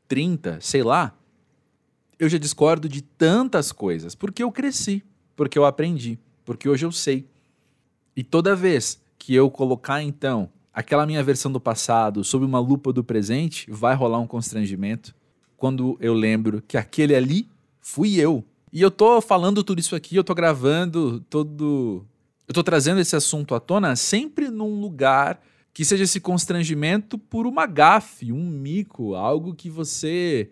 30, 0.07 0.61
sei 0.61 0.85
lá, 0.85 1.13
eu 2.21 2.29
já 2.29 2.39
discordo 2.39 2.89
de 2.89 3.03
tantas 3.03 3.73
coisas, 3.73 4.15
porque 4.15 4.45
eu 4.45 4.53
cresci, 4.53 5.03
porque 5.35 5.59
eu 5.59 5.65
aprendi, 5.65 6.21
porque 6.45 6.69
hoje 6.69 6.87
eu 6.87 6.93
sei. 6.93 7.27
E 8.15 8.23
toda 8.23 8.55
vez 8.55 9.03
que 9.19 9.35
eu 9.35 9.51
colocar 9.51 10.05
então 10.05 10.49
aquela 10.73 11.07
minha 11.07 11.23
versão 11.23 11.51
do 11.51 11.61
passado 11.61 12.23
sob 12.25 12.45
uma 12.45 12.61
lupa 12.61 12.93
do 12.93 13.03
presente, 13.03 13.71
vai 13.71 13.95
rolar 13.95 14.19
um 14.19 14.27
constrangimento 14.27 15.15
quando 15.57 15.97
eu 16.01 16.15
lembro 16.15 16.63
que 16.67 16.77
aquele 16.77 17.15
ali 17.15 17.49
fui 17.81 18.15
eu. 18.15 18.45
E 18.73 18.81
eu 18.81 18.91
tô 18.91 19.21
falando 19.21 19.65
tudo 19.65 19.81
isso 19.81 19.97
aqui, 19.97 20.15
eu 20.15 20.25
tô 20.25 20.35
gravando 20.35 21.21
todo. 21.29 22.07
Eu 22.47 22.55
tô 22.55 22.63
trazendo 22.63 23.01
esse 23.01 23.17
assunto 23.17 23.55
à 23.55 23.61
tona 23.61 23.97
sempre 23.97 24.49
num 24.49 24.81
lugar 24.81 25.41
que 25.75 25.85
seja 25.85 26.05
esse 26.05 26.21
constrangimento 26.21 27.19
por 27.19 27.47
uma 27.47 27.67
gafe, 27.67 28.33
um 28.33 28.45
mico, 28.49 29.15
algo 29.15 29.55
que 29.55 29.71
você 29.71 30.51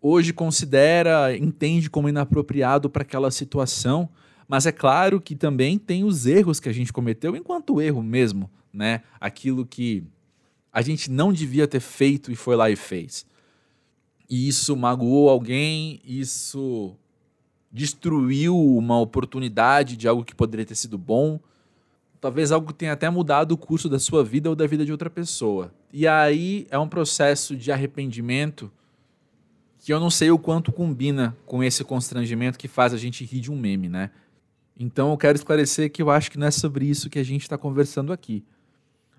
hoje 0.00 0.32
considera, 0.32 1.36
entende 1.36 1.90
como 1.90 2.08
inapropriado 2.08 2.88
para 2.88 3.02
aquela 3.02 3.30
situação, 3.30 4.08
Mas 4.48 4.64
é 4.64 4.72
claro 4.72 5.20
que 5.20 5.34
também 5.34 5.76
tem 5.78 6.04
os 6.04 6.26
erros 6.26 6.60
que 6.60 6.68
a 6.68 6.72
gente 6.72 6.92
cometeu 6.92 7.34
enquanto 7.34 7.80
erro 7.80 8.02
mesmo, 8.02 8.48
né? 8.76 9.02
Aquilo 9.20 9.64
que 9.64 10.04
a 10.72 10.82
gente 10.82 11.10
não 11.10 11.32
devia 11.32 11.66
ter 11.66 11.80
feito 11.80 12.30
e 12.30 12.36
foi 12.36 12.54
lá 12.54 12.70
e 12.70 12.76
fez. 12.76 13.26
E 14.28 14.46
isso 14.46 14.76
magoou 14.76 15.30
alguém, 15.30 16.00
isso 16.04 16.94
destruiu 17.72 18.58
uma 18.58 18.98
oportunidade 19.00 19.96
de 19.96 20.06
algo 20.06 20.24
que 20.24 20.34
poderia 20.34 20.66
ter 20.66 20.74
sido 20.74 20.98
bom. 20.98 21.40
Talvez 22.20 22.52
algo 22.52 22.72
tenha 22.72 22.92
até 22.92 23.08
mudado 23.08 23.52
o 23.52 23.56
curso 23.56 23.88
da 23.88 23.98
sua 23.98 24.24
vida 24.24 24.48
ou 24.48 24.56
da 24.56 24.66
vida 24.66 24.84
de 24.84 24.92
outra 24.92 25.08
pessoa. 25.08 25.72
E 25.92 26.06
aí 26.06 26.66
é 26.70 26.78
um 26.78 26.88
processo 26.88 27.56
de 27.56 27.72
arrependimento 27.72 28.70
que 29.78 29.92
eu 29.92 30.00
não 30.00 30.10
sei 30.10 30.30
o 30.30 30.38
quanto 30.38 30.72
combina 30.72 31.36
com 31.46 31.62
esse 31.62 31.84
constrangimento 31.84 32.58
que 32.58 32.66
faz 32.66 32.92
a 32.92 32.98
gente 32.98 33.24
rir 33.24 33.40
de 33.40 33.52
um 33.52 33.56
meme, 33.56 33.88
né? 33.88 34.10
Então 34.78 35.10
eu 35.10 35.16
quero 35.16 35.36
esclarecer 35.36 35.90
que 35.90 36.02
eu 36.02 36.10
acho 36.10 36.30
que 36.30 36.38
não 36.38 36.48
é 36.48 36.50
sobre 36.50 36.86
isso 36.86 37.08
que 37.08 37.18
a 37.18 37.22
gente 37.22 37.42
está 37.42 37.56
conversando 37.56 38.12
aqui. 38.12 38.44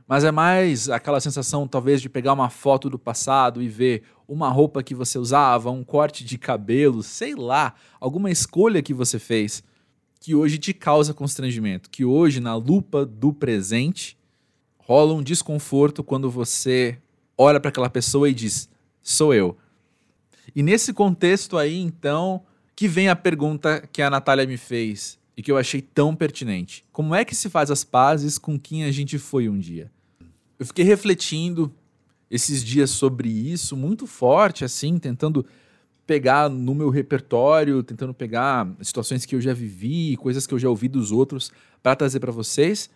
Mas 0.07 0.23
é 0.23 0.31
mais 0.31 0.89
aquela 0.89 1.19
sensação, 1.19 1.67
talvez, 1.67 2.01
de 2.01 2.07
pegar 2.07 2.31
uma 2.33 2.49
foto 2.49 2.89
do 2.89 2.97
passado 2.97 3.61
e 3.61 3.67
ver 3.67 4.03
uma 4.27 4.49
roupa 4.49 4.81
que 4.81 4.95
você 4.95 5.19
usava, 5.19 5.69
um 5.69 5.83
corte 5.83 6.23
de 6.23 6.37
cabelo, 6.37 7.03
sei 7.03 7.35
lá, 7.35 7.73
alguma 7.99 8.31
escolha 8.31 8.81
que 8.81 8.93
você 8.93 9.19
fez 9.19 9.63
que 10.19 10.33
hoje 10.33 10.57
te 10.57 10.73
causa 10.73 11.13
constrangimento, 11.13 11.89
que 11.89 12.03
hoje, 12.03 12.39
na 12.39 12.55
lupa 12.55 13.05
do 13.05 13.31
presente, 13.31 14.17
rola 14.77 15.13
um 15.13 15.23
desconforto 15.23 16.03
quando 16.03 16.29
você 16.29 16.97
olha 17.37 17.59
para 17.59 17.69
aquela 17.69 17.89
pessoa 17.89 18.29
e 18.29 18.33
diz: 18.33 18.69
sou 19.01 19.33
eu. 19.33 19.57
E 20.55 20.63
nesse 20.63 20.93
contexto 20.93 21.57
aí, 21.57 21.77
então, 21.77 22.43
que 22.75 22.87
vem 22.87 23.09
a 23.09 23.15
pergunta 23.15 23.87
que 23.91 24.01
a 24.01 24.09
Natália 24.09 24.45
me 24.45 24.57
fez 24.57 25.19
e 25.35 25.43
que 25.43 25.51
eu 25.51 25.57
achei 25.57 25.81
tão 25.81 26.15
pertinente: 26.15 26.83
como 26.91 27.13
é 27.13 27.23
que 27.23 27.35
se 27.35 27.49
faz 27.49 27.69
as 27.69 27.83
pazes 27.83 28.37
com 28.37 28.59
quem 28.59 28.83
a 28.85 28.91
gente 28.91 29.17
foi 29.17 29.47
um 29.47 29.57
dia? 29.57 29.91
Eu 30.59 30.65
fiquei 30.65 30.83
refletindo 30.83 31.73
esses 32.29 32.63
dias 32.63 32.89
sobre 32.89 33.29
isso 33.29 33.75
muito 33.75 34.05
forte, 34.05 34.65
assim, 34.65 34.97
tentando 34.97 35.45
pegar 36.05 36.49
no 36.49 36.73
meu 36.73 36.89
repertório, 36.89 37.83
tentando 37.83 38.13
pegar 38.13 38.67
situações 38.81 39.25
que 39.25 39.35
eu 39.35 39.41
já 39.41 39.53
vivi, 39.53 40.15
coisas 40.17 40.47
que 40.47 40.53
eu 40.53 40.59
já 40.59 40.69
ouvi 40.69 40.87
dos 40.87 41.11
outros 41.11 41.51
para 41.83 41.95
trazer 41.95 42.19
para 42.19 42.31
vocês, 42.31 42.89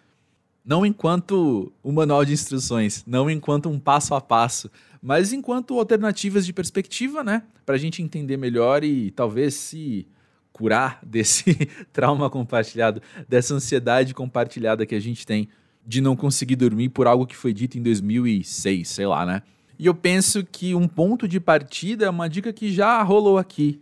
não 0.63 0.85
enquanto 0.85 1.71
um 1.83 1.91
manual 1.91 2.23
de 2.23 2.33
instruções, 2.33 3.03
não 3.05 3.29
enquanto 3.29 3.69
um 3.69 3.79
passo 3.79 4.15
a 4.15 4.21
passo, 4.21 4.71
mas 5.01 5.33
enquanto 5.33 5.77
alternativas 5.77 6.45
de 6.45 6.53
perspectiva, 6.53 7.23
né, 7.23 7.43
para 7.65 7.75
a 7.75 7.77
gente 7.77 8.01
entender 8.01 8.37
melhor 8.37 8.83
e 8.83 9.11
talvez 9.11 9.55
se 9.55 10.07
curar 10.53 10.99
desse 11.03 11.53
trauma 11.91 12.29
compartilhado, 12.29 13.01
dessa 13.27 13.53
ansiedade 13.53 14.13
compartilhada 14.13 14.85
que 14.85 14.95
a 14.95 14.99
gente 14.99 15.25
tem 15.25 15.49
de 15.85 16.01
não 16.01 16.15
conseguir 16.15 16.55
dormir 16.55 16.89
por 16.89 17.07
algo 17.07 17.25
que 17.25 17.35
foi 17.35 17.53
dito 17.53 17.77
em 17.77 17.81
2006, 17.81 18.87
sei 18.87 19.05
lá, 19.05 19.25
né? 19.25 19.41
E 19.77 19.85
eu 19.85 19.95
penso 19.95 20.45
que 20.45 20.75
um 20.75 20.87
ponto 20.87 21.27
de 21.27 21.39
partida 21.39 22.05
é 22.05 22.09
uma 22.09 22.29
dica 22.29 22.53
que 22.53 22.71
já 22.71 23.01
rolou 23.01 23.37
aqui 23.37 23.79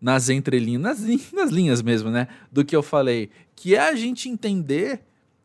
nas 0.00 0.28
entrelinhas, 0.28 1.00
nas, 1.32 1.50
linhas 1.50 1.82
mesmo, 1.82 2.10
né? 2.10 2.28
Do 2.52 2.64
que 2.64 2.76
eu 2.76 2.82
falei, 2.82 3.30
que 3.56 3.74
é 3.74 3.88
a 3.88 3.94
gente 3.94 4.28
entender, 4.28 5.00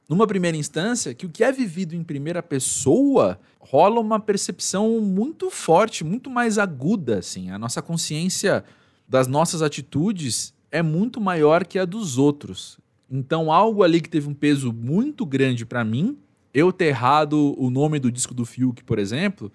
numa 0.07 0.27
primeira 0.27 0.57
instância, 0.57 1.13
que 1.13 1.25
o 1.25 1.29
que 1.29 1.43
é 1.43 1.51
vivido 1.51 1.95
em 1.95 2.03
primeira 2.03 2.43
pessoa 2.43 3.39
rola 3.59 3.99
uma 3.99 4.19
percepção 4.19 4.99
muito 4.99 5.49
forte, 5.49 6.03
muito 6.03 6.29
mais 6.29 6.57
aguda, 6.57 7.19
assim. 7.19 7.49
A 7.49 7.57
nossa 7.57 7.81
consciência 7.81 8.63
das 9.07 9.27
nossas 9.27 9.61
atitudes 9.61 10.53
é 10.69 10.81
muito 10.81 11.21
maior 11.21 11.65
que 11.65 11.79
a 11.79 11.85
dos 11.85 12.17
outros. 12.17 12.77
Então, 13.15 13.51
algo 13.51 13.83
ali 13.83 14.01
que 14.01 14.09
teve 14.09 14.27
um 14.27 14.33
peso 14.33 14.73
muito 14.73 15.23
grande 15.23 15.67
para 15.67 15.85
mim, 15.85 16.17
eu 16.51 16.73
ter 16.73 16.85
errado 16.85 17.53
o 17.59 17.69
nome 17.69 17.99
do 17.99 18.11
disco 18.11 18.33
do 18.33 18.43
Fiuk, 18.43 18.83
por 18.83 18.97
exemplo, 18.97 19.51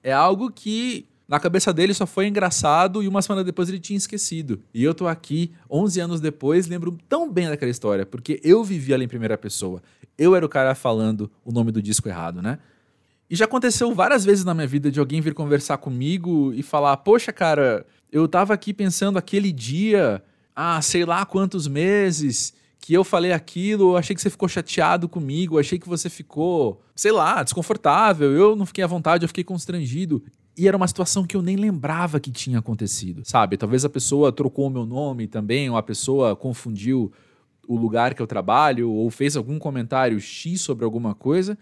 é 0.00 0.12
algo 0.12 0.48
que 0.48 1.08
na 1.26 1.40
cabeça 1.40 1.72
dele 1.72 1.92
só 1.92 2.06
foi 2.06 2.28
engraçado 2.28 3.02
e 3.02 3.08
uma 3.08 3.20
semana 3.20 3.42
depois 3.42 3.68
ele 3.68 3.80
tinha 3.80 3.96
esquecido. 3.96 4.62
E 4.72 4.84
eu 4.84 4.94
tô 4.94 5.08
aqui, 5.08 5.52
11 5.68 5.98
anos 5.98 6.20
depois, 6.20 6.68
lembro 6.68 6.96
tão 7.08 7.28
bem 7.28 7.48
daquela 7.48 7.72
história, 7.72 8.06
porque 8.06 8.40
eu 8.44 8.62
vivi 8.62 8.92
ela 8.92 9.02
em 9.02 9.08
primeira 9.08 9.36
pessoa. 9.36 9.82
Eu 10.16 10.36
era 10.36 10.46
o 10.46 10.48
cara 10.48 10.72
falando 10.76 11.28
o 11.44 11.50
nome 11.50 11.72
do 11.72 11.82
disco 11.82 12.08
errado, 12.08 12.40
né? 12.40 12.60
E 13.28 13.34
já 13.34 13.44
aconteceu 13.44 13.92
várias 13.92 14.24
vezes 14.24 14.44
na 14.44 14.54
minha 14.54 14.68
vida 14.68 14.88
de 14.88 15.00
alguém 15.00 15.20
vir 15.20 15.34
conversar 15.34 15.78
comigo 15.78 16.52
e 16.54 16.62
falar: 16.62 16.96
Poxa, 16.98 17.32
cara, 17.32 17.84
eu 18.12 18.28
tava 18.28 18.54
aqui 18.54 18.72
pensando 18.72 19.18
aquele 19.18 19.50
dia, 19.50 20.22
ah, 20.54 20.80
sei 20.80 21.04
lá 21.04 21.26
quantos 21.26 21.66
meses, 21.66 22.54
que 22.80 22.94
eu 22.94 23.04
falei 23.04 23.32
aquilo, 23.32 23.92
eu 23.92 23.96
achei 23.98 24.16
que 24.16 24.22
você 24.22 24.30
ficou 24.30 24.48
chateado 24.48 25.06
comigo, 25.06 25.58
achei 25.58 25.78
que 25.78 25.88
você 25.88 26.08
ficou, 26.08 26.80
sei 26.96 27.12
lá, 27.12 27.42
desconfortável, 27.42 28.32
eu 28.32 28.56
não 28.56 28.64
fiquei 28.64 28.82
à 28.82 28.86
vontade, 28.86 29.22
eu 29.22 29.28
fiquei 29.28 29.44
constrangido. 29.44 30.22
E 30.56 30.66
era 30.66 30.76
uma 30.76 30.88
situação 30.88 31.26
que 31.26 31.36
eu 31.36 31.42
nem 31.42 31.56
lembrava 31.56 32.18
que 32.18 32.30
tinha 32.30 32.58
acontecido, 32.58 33.22
sabe? 33.24 33.58
Talvez 33.58 33.84
a 33.84 33.88
pessoa 33.88 34.32
trocou 34.32 34.66
o 34.66 34.70
meu 34.70 34.86
nome 34.86 35.26
também, 35.26 35.68
ou 35.68 35.76
a 35.76 35.82
pessoa 35.82 36.34
confundiu 36.34 37.12
o 37.68 37.76
lugar 37.76 38.14
que 38.14 38.22
eu 38.22 38.26
trabalho, 38.26 38.90
ou 38.90 39.10
fez 39.10 39.36
algum 39.36 39.58
comentário 39.58 40.18
X 40.18 40.62
sobre 40.62 40.84
alguma 40.84 41.14
coisa, 41.14 41.58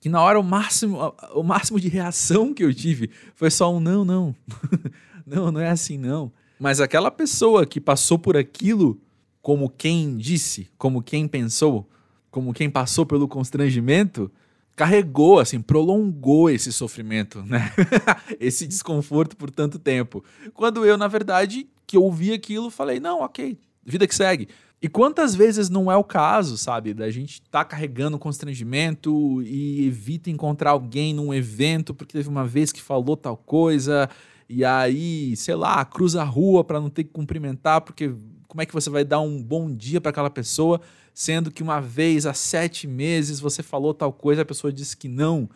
que 0.00 0.08
na 0.08 0.20
hora 0.22 0.40
o 0.40 0.42
máximo, 0.42 1.14
o 1.34 1.42
máximo 1.42 1.78
de 1.78 1.88
reação 1.88 2.54
que 2.54 2.64
eu 2.64 2.72
tive 2.74 3.10
foi 3.34 3.50
só 3.50 3.72
um 3.72 3.80
não, 3.80 4.04
não. 4.04 4.34
não, 5.26 5.52
não 5.52 5.60
é 5.60 5.68
assim 5.68 5.98
não. 5.98 6.32
Mas 6.58 6.80
aquela 6.80 7.10
pessoa 7.10 7.66
que 7.66 7.80
passou 7.80 8.18
por 8.18 8.36
aquilo 8.36 8.98
como 9.44 9.68
quem 9.68 10.16
disse, 10.16 10.70
como 10.78 11.02
quem 11.02 11.28
pensou, 11.28 11.86
como 12.30 12.54
quem 12.54 12.70
passou 12.70 13.04
pelo 13.04 13.28
constrangimento, 13.28 14.32
carregou, 14.74 15.38
assim, 15.38 15.60
prolongou 15.60 16.48
esse 16.48 16.72
sofrimento, 16.72 17.42
né? 17.42 17.70
esse 18.40 18.66
desconforto 18.66 19.36
por 19.36 19.50
tanto 19.50 19.78
tempo. 19.78 20.24
Quando 20.54 20.86
eu, 20.86 20.96
na 20.96 21.08
verdade, 21.08 21.68
que 21.86 21.98
ouvi 21.98 22.32
aquilo, 22.32 22.70
falei, 22.70 22.98
não, 22.98 23.20
ok, 23.20 23.58
vida 23.84 24.06
que 24.06 24.14
segue. 24.14 24.48
E 24.80 24.88
quantas 24.88 25.34
vezes 25.34 25.68
não 25.68 25.92
é 25.92 25.96
o 25.96 26.02
caso, 26.02 26.56
sabe? 26.56 26.94
Da 26.94 27.10
gente 27.10 27.42
tá 27.42 27.66
carregando 27.66 28.18
constrangimento 28.18 29.42
e 29.42 29.86
evita 29.86 30.30
encontrar 30.30 30.70
alguém 30.70 31.12
num 31.12 31.34
evento 31.34 31.92
porque 31.92 32.16
teve 32.16 32.30
uma 32.30 32.46
vez 32.46 32.72
que 32.72 32.80
falou 32.80 33.14
tal 33.14 33.36
coisa 33.36 34.08
e 34.48 34.64
aí, 34.64 35.36
sei 35.36 35.54
lá, 35.54 35.84
cruza 35.84 36.22
a 36.22 36.24
rua 36.24 36.64
para 36.64 36.80
não 36.80 36.88
ter 36.88 37.04
que 37.04 37.10
cumprimentar 37.10 37.82
porque 37.82 38.10
como 38.54 38.62
é 38.62 38.66
que 38.66 38.72
você 38.72 38.88
vai 38.88 39.04
dar 39.04 39.18
um 39.20 39.42
bom 39.42 39.68
dia 39.74 40.00
para 40.00 40.10
aquela 40.10 40.30
pessoa, 40.30 40.80
sendo 41.12 41.50
que 41.50 41.60
uma 41.60 41.80
vez 41.80 42.24
há 42.24 42.32
sete 42.32 42.86
meses 42.86 43.40
você 43.40 43.64
falou 43.64 43.92
tal 43.92 44.12
coisa, 44.12 44.42
a 44.42 44.44
pessoa 44.44 44.72
disse 44.72 44.96
que 44.96 45.08
não, 45.08 45.50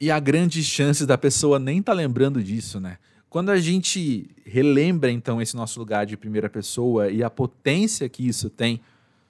e 0.00 0.12
há 0.12 0.20
grandes 0.20 0.64
chances 0.64 1.08
da 1.08 1.18
pessoa 1.18 1.58
nem 1.58 1.82
tá 1.82 1.92
lembrando 1.92 2.40
disso, 2.40 2.78
né? 2.78 2.98
Quando 3.28 3.50
a 3.50 3.58
gente 3.58 4.30
relembra 4.44 5.10
então 5.10 5.42
esse 5.42 5.56
nosso 5.56 5.80
lugar 5.80 6.06
de 6.06 6.16
primeira 6.16 6.48
pessoa 6.48 7.10
e 7.10 7.20
a 7.20 7.28
potência 7.28 8.08
que 8.08 8.28
isso 8.28 8.48
tem, 8.48 8.80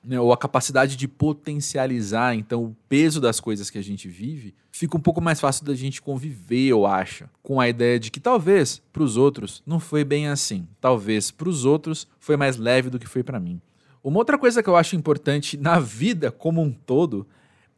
né, 0.04 0.20
ou 0.20 0.30
a 0.30 0.36
capacidade 0.36 0.94
de 0.94 1.08
potencializar 1.08 2.34
então 2.34 2.64
o 2.64 2.76
peso 2.86 3.18
das 3.18 3.40
coisas 3.40 3.70
que 3.70 3.78
a 3.78 3.82
gente 3.82 4.08
vive, 4.08 4.54
fica 4.78 4.96
um 4.96 5.00
pouco 5.00 5.20
mais 5.20 5.40
fácil 5.40 5.64
da 5.64 5.74
gente 5.74 6.02
conviver, 6.02 6.66
eu 6.66 6.86
acho, 6.86 7.24
com 7.42 7.58
a 7.58 7.68
ideia 7.68 7.98
de 7.98 8.10
que 8.10 8.20
talvez 8.20 8.82
para 8.92 9.02
os 9.02 9.16
outros 9.16 9.62
não 9.66 9.80
foi 9.80 10.04
bem 10.04 10.28
assim, 10.28 10.68
talvez 10.80 11.30
para 11.30 11.48
os 11.48 11.64
outros 11.64 12.06
foi 12.20 12.36
mais 12.36 12.58
leve 12.58 12.90
do 12.90 12.98
que 12.98 13.06
foi 13.06 13.22
para 13.22 13.40
mim. 13.40 13.60
Uma 14.04 14.18
outra 14.18 14.36
coisa 14.36 14.62
que 14.62 14.68
eu 14.68 14.76
acho 14.76 14.94
importante 14.94 15.56
na 15.56 15.80
vida 15.80 16.30
como 16.30 16.60
um 16.60 16.70
todo 16.70 17.26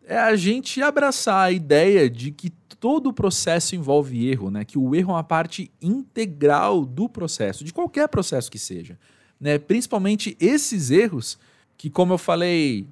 é 0.04 0.18
a 0.18 0.34
gente 0.34 0.82
abraçar 0.82 1.46
a 1.46 1.52
ideia 1.52 2.10
de 2.10 2.32
que 2.32 2.50
todo 2.80 3.08
o 3.08 3.12
processo 3.12 3.76
envolve 3.76 4.28
erro, 4.28 4.50
né? 4.50 4.64
Que 4.64 4.78
o 4.78 4.94
erro 4.94 5.12
é 5.12 5.14
uma 5.14 5.24
parte 5.24 5.70
integral 5.80 6.84
do 6.84 7.08
processo, 7.08 7.64
de 7.64 7.72
qualquer 7.72 8.08
processo 8.08 8.50
que 8.50 8.58
seja, 8.58 8.98
né? 9.40 9.58
Principalmente 9.58 10.36
esses 10.40 10.90
erros 10.90 11.38
que, 11.76 11.88
como 11.88 12.12
eu 12.14 12.18
falei, 12.18 12.86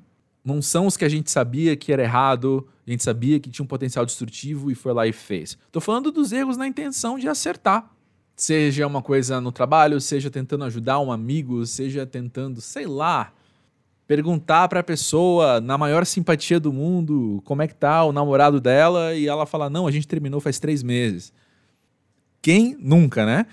não 0.45 0.63
são 0.63 0.87
os 0.87 0.97
que 0.97 1.05
a 1.05 1.09
gente 1.09 1.31
sabia 1.31 1.77
que 1.77 1.93
era 1.93 2.03
errado, 2.03 2.67
a 2.87 2.91
gente 2.91 3.03
sabia 3.03 3.41
que 3.41 3.51
tinha 3.51 3.65
um 3.65 3.67
potencial 3.67 4.07
destrutivo 4.07 4.71
e 4.71 4.75
foi 4.75 4.93
lá 4.93 5.07
e 5.07 5.13
fez. 5.13 5.59
Tô 5.73 5.81
falando 5.81 6.13
dos 6.13 6.31
erros 6.31 6.57
na 6.57 6.69
intenção 6.69 7.19
de 7.19 7.29
acertar. 7.29 7.91
Seja 8.37 8.87
uma 8.87 9.03
coisa 9.03 9.41
no 9.41 9.51
trabalho, 9.51 10.01
seja 10.01 10.31
tentando 10.31 10.65
ajudar 10.65 11.01
um 11.01 11.11
amigo, 11.11 11.67
seja 11.67 12.07
tentando, 12.07 12.61
sei 12.61 12.87
lá, 12.87 13.33
perguntar 14.07 14.69
para 14.69 14.81
a 14.81 14.85
pessoa 14.85 15.61
na 15.61 15.77
maior 15.77 16.07
simpatia 16.07 16.61
do 16.61 16.73
mundo 16.73 17.43
como 17.45 17.63
é 17.63 17.67
que 17.67 17.75
tá 17.75 18.05
o 18.05 18.13
namorado 18.13 18.61
dela 18.61 19.15
e 19.15 19.27
ela 19.27 19.47
fala: 19.47 19.69
Não, 19.69 19.87
a 19.87 19.91
gente 19.91 20.07
terminou 20.07 20.41
faz 20.41 20.61
três 20.61 20.83
meses. 20.83 21.33
Quem 22.41 22.77
nunca, 22.79 23.27
né? 23.27 23.47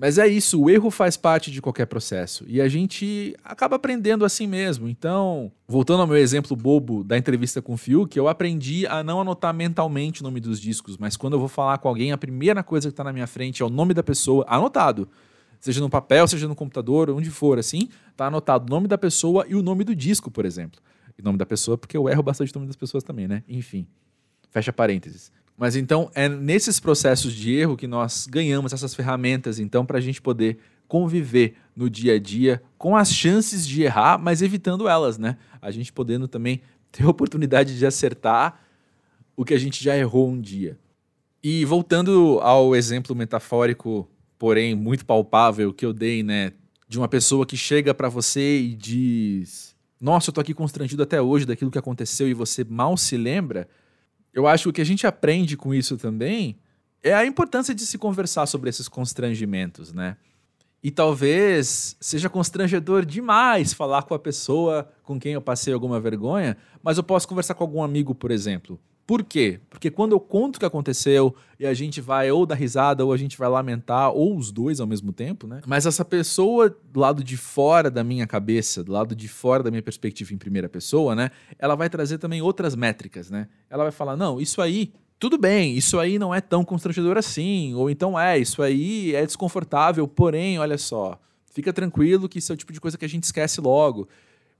Mas 0.00 0.16
é 0.16 0.26
isso, 0.26 0.58
o 0.58 0.70
erro 0.70 0.90
faz 0.90 1.14
parte 1.14 1.50
de 1.50 1.60
qualquer 1.60 1.84
processo 1.84 2.42
e 2.48 2.58
a 2.58 2.66
gente 2.68 3.36
acaba 3.44 3.76
aprendendo 3.76 4.24
assim 4.24 4.46
mesmo. 4.46 4.88
Então, 4.88 5.52
voltando 5.68 6.00
ao 6.00 6.06
meu 6.06 6.16
exemplo 6.16 6.56
bobo 6.56 7.04
da 7.04 7.18
entrevista 7.18 7.60
com 7.60 7.74
o 7.74 7.76
Fiuk, 7.76 8.16
eu 8.16 8.26
aprendi 8.26 8.86
a 8.86 9.04
não 9.04 9.20
anotar 9.20 9.52
mentalmente 9.52 10.22
o 10.22 10.24
nome 10.24 10.40
dos 10.40 10.58
discos, 10.58 10.96
mas 10.96 11.18
quando 11.18 11.34
eu 11.34 11.38
vou 11.38 11.48
falar 11.48 11.76
com 11.76 11.86
alguém, 11.86 12.12
a 12.12 12.16
primeira 12.16 12.62
coisa 12.62 12.88
que 12.88 12.94
está 12.94 13.04
na 13.04 13.12
minha 13.12 13.26
frente 13.26 13.62
é 13.62 13.66
o 13.66 13.68
nome 13.68 13.92
da 13.92 14.02
pessoa, 14.02 14.42
anotado. 14.48 15.06
seja 15.60 15.82
no 15.82 15.90
papel, 15.90 16.26
seja 16.26 16.48
no 16.48 16.54
computador, 16.54 17.10
onde 17.10 17.28
for, 17.28 17.58
assim, 17.58 17.90
tá 18.16 18.28
anotado 18.28 18.64
o 18.64 18.70
nome 18.70 18.88
da 18.88 18.96
pessoa 18.96 19.44
e 19.46 19.54
o 19.54 19.62
nome 19.62 19.84
do 19.84 19.94
disco, 19.94 20.30
por 20.30 20.46
exemplo. 20.46 20.80
E 21.18 21.22
nome 21.22 21.36
da 21.36 21.44
pessoa, 21.44 21.76
porque 21.76 21.94
eu 21.94 22.08
erro 22.08 22.22
bastante 22.22 22.50
o 22.52 22.54
nome 22.54 22.68
das 22.68 22.76
pessoas 22.76 23.04
também, 23.04 23.28
né? 23.28 23.44
Enfim, 23.46 23.86
fecha 24.48 24.72
parênteses. 24.72 25.30
Mas 25.60 25.76
então 25.76 26.10
é 26.14 26.26
nesses 26.26 26.80
processos 26.80 27.34
de 27.34 27.54
erro 27.54 27.76
que 27.76 27.86
nós 27.86 28.26
ganhamos 28.26 28.72
essas 28.72 28.94
ferramentas, 28.94 29.58
então, 29.58 29.84
para 29.84 29.98
a 29.98 30.00
gente 30.00 30.22
poder 30.22 30.56
conviver 30.88 31.54
no 31.76 31.90
dia 31.90 32.14
a 32.14 32.18
dia 32.18 32.62
com 32.78 32.96
as 32.96 33.12
chances 33.12 33.68
de 33.68 33.82
errar, 33.82 34.16
mas 34.16 34.40
evitando 34.40 34.88
elas, 34.88 35.18
né? 35.18 35.36
A 35.60 35.70
gente 35.70 35.92
podendo 35.92 36.26
também 36.26 36.62
ter 36.90 37.04
a 37.04 37.08
oportunidade 37.10 37.76
de 37.76 37.84
acertar 37.84 38.58
o 39.36 39.44
que 39.44 39.52
a 39.52 39.58
gente 39.58 39.84
já 39.84 39.94
errou 39.94 40.30
um 40.30 40.40
dia. 40.40 40.78
E 41.42 41.62
voltando 41.66 42.40
ao 42.40 42.74
exemplo 42.74 43.14
metafórico, 43.14 44.08
porém 44.38 44.74
muito 44.74 45.04
palpável 45.04 45.74
que 45.74 45.84
eu 45.84 45.92
dei, 45.92 46.22
né, 46.22 46.52
de 46.88 46.96
uma 46.96 47.06
pessoa 47.06 47.44
que 47.44 47.58
chega 47.58 47.92
para 47.92 48.08
você 48.08 48.60
e 48.60 48.74
diz: 48.74 49.76
"Nossa, 50.00 50.30
eu 50.30 50.32
tô 50.32 50.40
aqui 50.40 50.54
constrangido 50.54 51.02
até 51.02 51.20
hoje 51.20 51.44
daquilo 51.44 51.70
que 51.70 51.78
aconteceu 51.78 52.26
e 52.26 52.32
você 52.32 52.64
mal 52.64 52.96
se 52.96 53.18
lembra", 53.18 53.68
eu 54.32 54.46
acho 54.46 54.64
que 54.64 54.68
o 54.68 54.72
que 54.72 54.80
a 54.80 54.86
gente 54.86 55.06
aprende 55.06 55.56
com 55.56 55.74
isso 55.74 55.96
também 55.96 56.58
é 57.02 57.14
a 57.14 57.24
importância 57.24 57.74
de 57.74 57.86
se 57.86 57.98
conversar 57.98 58.46
sobre 58.46 58.68
esses 58.70 58.88
constrangimentos, 58.88 59.92
né? 59.92 60.16
E 60.82 60.90
talvez 60.90 61.96
seja 62.00 62.30
constrangedor 62.30 63.04
demais 63.04 63.72
falar 63.72 64.02
com 64.02 64.14
a 64.14 64.18
pessoa 64.18 64.90
com 65.02 65.20
quem 65.20 65.32
eu 65.32 65.42
passei 65.42 65.74
alguma 65.74 66.00
vergonha, 66.00 66.56
mas 66.82 66.96
eu 66.96 67.02
posso 67.02 67.28
conversar 67.28 67.54
com 67.54 67.64
algum 67.64 67.82
amigo, 67.82 68.14
por 68.14 68.30
exemplo. 68.30 68.80
Por 69.10 69.24
quê? 69.24 69.58
Porque 69.68 69.90
quando 69.90 70.12
eu 70.12 70.20
conto 70.20 70.54
o 70.54 70.60
que 70.60 70.64
aconteceu 70.64 71.34
e 71.58 71.66
a 71.66 71.74
gente 71.74 72.00
vai 72.00 72.30
ou 72.30 72.46
dar 72.46 72.54
risada 72.54 73.04
ou 73.04 73.12
a 73.12 73.16
gente 73.16 73.36
vai 73.36 73.48
lamentar, 73.48 74.12
ou 74.12 74.36
os 74.36 74.52
dois 74.52 74.78
ao 74.78 74.86
mesmo 74.86 75.12
tempo, 75.12 75.48
né? 75.48 75.60
Mas 75.66 75.84
essa 75.84 76.04
pessoa 76.04 76.72
do 76.92 77.00
lado 77.00 77.24
de 77.24 77.36
fora 77.36 77.90
da 77.90 78.04
minha 78.04 78.24
cabeça, 78.24 78.84
do 78.84 78.92
lado 78.92 79.16
de 79.16 79.26
fora 79.26 79.64
da 79.64 79.70
minha 79.72 79.82
perspectiva 79.82 80.32
em 80.32 80.38
primeira 80.38 80.68
pessoa, 80.68 81.16
né? 81.16 81.32
Ela 81.58 81.74
vai 81.74 81.90
trazer 81.90 82.18
também 82.18 82.40
outras 82.40 82.76
métricas, 82.76 83.28
né? 83.32 83.48
Ela 83.68 83.82
vai 83.82 83.90
falar: 83.90 84.16
não, 84.16 84.40
isso 84.40 84.62
aí 84.62 84.92
tudo 85.18 85.36
bem, 85.36 85.76
isso 85.76 85.98
aí 85.98 86.16
não 86.16 86.32
é 86.32 86.40
tão 86.40 86.64
constrangedor 86.64 87.18
assim, 87.18 87.74
ou 87.74 87.90
então 87.90 88.16
é, 88.16 88.38
isso 88.38 88.62
aí 88.62 89.12
é 89.12 89.26
desconfortável, 89.26 90.06
porém, 90.06 90.60
olha 90.60 90.78
só, 90.78 91.20
fica 91.52 91.72
tranquilo 91.72 92.28
que 92.28 92.38
isso 92.38 92.52
é 92.52 92.54
o 92.54 92.56
tipo 92.56 92.72
de 92.72 92.80
coisa 92.80 92.96
que 92.96 93.04
a 93.04 93.08
gente 93.08 93.24
esquece 93.24 93.60
logo. 93.60 94.08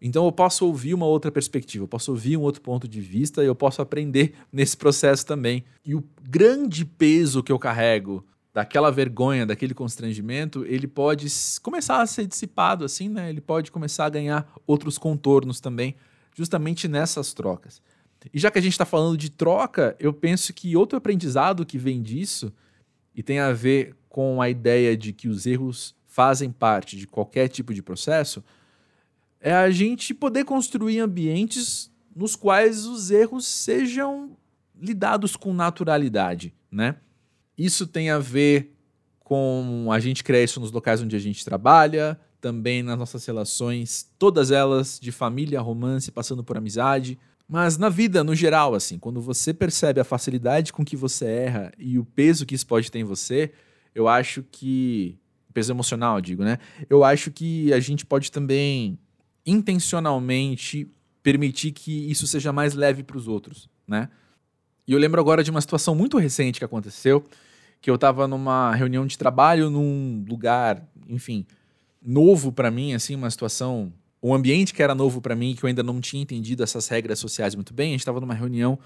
Então 0.00 0.24
eu 0.24 0.32
posso 0.32 0.64
ouvir 0.66 0.94
uma 0.94 1.06
outra 1.06 1.30
perspectiva, 1.30 1.84
eu 1.84 1.88
posso 1.88 2.10
ouvir 2.10 2.36
um 2.36 2.40
outro 2.40 2.62
ponto 2.62 2.88
de 2.88 3.00
vista 3.00 3.42
e 3.42 3.46
eu 3.46 3.54
posso 3.54 3.82
aprender 3.82 4.34
nesse 4.52 4.76
processo 4.76 5.26
também. 5.26 5.64
E 5.84 5.94
o 5.94 6.02
grande 6.22 6.84
peso 6.84 7.42
que 7.42 7.52
eu 7.52 7.58
carrego 7.58 8.24
daquela 8.52 8.90
vergonha, 8.90 9.46
daquele 9.46 9.74
constrangimento, 9.74 10.64
ele 10.66 10.86
pode 10.86 11.26
começar 11.62 12.00
a 12.00 12.06
ser 12.06 12.26
dissipado 12.26 12.84
assim, 12.84 13.08
né? 13.08 13.30
Ele 13.30 13.40
pode 13.40 13.70
começar 13.70 14.06
a 14.06 14.10
ganhar 14.10 14.50
outros 14.66 14.98
contornos 14.98 15.60
também, 15.60 15.94
justamente 16.36 16.88
nessas 16.88 17.32
trocas. 17.32 17.80
E 18.34 18.38
já 18.38 18.50
que 18.50 18.58
a 18.58 18.62
gente 18.62 18.72
está 18.72 18.84
falando 18.84 19.16
de 19.16 19.30
troca, 19.30 19.96
eu 19.98 20.12
penso 20.12 20.52
que 20.52 20.76
outro 20.76 20.98
aprendizado 20.98 21.64
que 21.64 21.78
vem 21.78 22.02
disso 22.02 22.52
e 23.14 23.22
tem 23.22 23.38
a 23.38 23.52
ver 23.52 23.94
com 24.08 24.42
a 24.42 24.50
ideia 24.50 24.96
de 24.96 25.12
que 25.12 25.28
os 25.28 25.46
erros 25.46 25.94
fazem 26.06 26.50
parte 26.50 26.96
de 26.96 27.06
qualquer 27.06 27.48
tipo 27.48 27.72
de 27.72 27.82
processo 27.82 28.42
é 29.40 29.52
a 29.52 29.70
gente 29.70 30.12
poder 30.12 30.44
construir 30.44 31.00
ambientes 31.00 31.90
nos 32.14 32.36
quais 32.36 32.86
os 32.86 33.10
erros 33.10 33.46
sejam 33.46 34.36
lidados 34.78 35.36
com 35.36 35.52
naturalidade, 35.52 36.52
né? 36.70 36.96
Isso 37.56 37.86
tem 37.86 38.10
a 38.10 38.18
ver 38.18 38.74
com 39.20 39.88
a 39.90 40.00
gente 40.00 40.24
criar 40.24 40.42
isso 40.42 40.60
nos 40.60 40.72
locais 40.72 41.00
onde 41.00 41.14
a 41.14 41.18
gente 41.18 41.44
trabalha, 41.44 42.18
também 42.40 42.82
nas 42.82 42.98
nossas 42.98 43.24
relações, 43.24 44.10
todas 44.18 44.50
elas 44.50 44.98
de 45.00 45.12
família, 45.12 45.60
romance, 45.60 46.10
passando 46.10 46.42
por 46.42 46.56
amizade, 46.56 47.18
mas 47.46 47.76
na 47.76 47.88
vida, 47.88 48.22
no 48.24 48.34
geral, 48.34 48.74
assim, 48.74 48.98
quando 48.98 49.20
você 49.20 49.52
percebe 49.52 50.00
a 50.00 50.04
facilidade 50.04 50.72
com 50.72 50.84
que 50.84 50.96
você 50.96 51.26
erra 51.26 51.72
e 51.78 51.98
o 51.98 52.04
peso 52.04 52.46
que 52.46 52.54
isso 52.54 52.66
pode 52.66 52.90
ter 52.90 53.00
em 53.00 53.04
você, 53.04 53.52
eu 53.94 54.08
acho 54.08 54.42
que 54.50 55.18
peso 55.52 55.72
emocional, 55.72 56.20
digo, 56.20 56.44
né? 56.44 56.58
Eu 56.88 57.02
acho 57.02 57.30
que 57.30 57.72
a 57.72 57.80
gente 57.80 58.06
pode 58.06 58.30
também 58.30 58.98
intencionalmente 59.46 60.90
permitir 61.22 61.72
que 61.72 62.10
isso 62.10 62.26
seja 62.26 62.52
mais 62.52 62.74
leve 62.74 63.02
para 63.02 63.16
os 63.16 63.28
outros, 63.28 63.68
né? 63.86 64.08
E 64.86 64.92
eu 64.92 64.98
lembro 64.98 65.20
agora 65.20 65.44
de 65.44 65.50
uma 65.50 65.60
situação 65.60 65.94
muito 65.94 66.18
recente 66.18 66.58
que 66.58 66.64
aconteceu, 66.64 67.24
que 67.80 67.90
eu 67.90 67.94
estava 67.94 68.26
numa 68.26 68.74
reunião 68.74 69.06
de 69.06 69.16
trabalho 69.16 69.70
num 69.70 70.24
lugar, 70.28 70.86
enfim, 71.08 71.46
novo 72.02 72.52
para 72.52 72.70
mim, 72.70 72.92
assim, 72.92 73.14
uma 73.14 73.30
situação, 73.30 73.92
um 74.22 74.34
ambiente 74.34 74.74
que 74.74 74.82
era 74.82 74.94
novo 74.94 75.20
para 75.20 75.36
mim, 75.36 75.54
que 75.54 75.64
eu 75.64 75.68
ainda 75.68 75.82
não 75.82 76.00
tinha 76.00 76.22
entendido 76.22 76.62
essas 76.62 76.88
regras 76.88 77.18
sociais 77.18 77.54
muito 77.54 77.72
bem. 77.72 77.88
A 77.88 77.92
gente 77.92 78.00
estava 78.00 78.20
numa 78.20 78.34
reunião 78.34 78.78